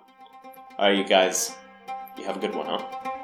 [0.78, 1.56] All right, you guys,
[2.18, 3.19] you have a good one, huh?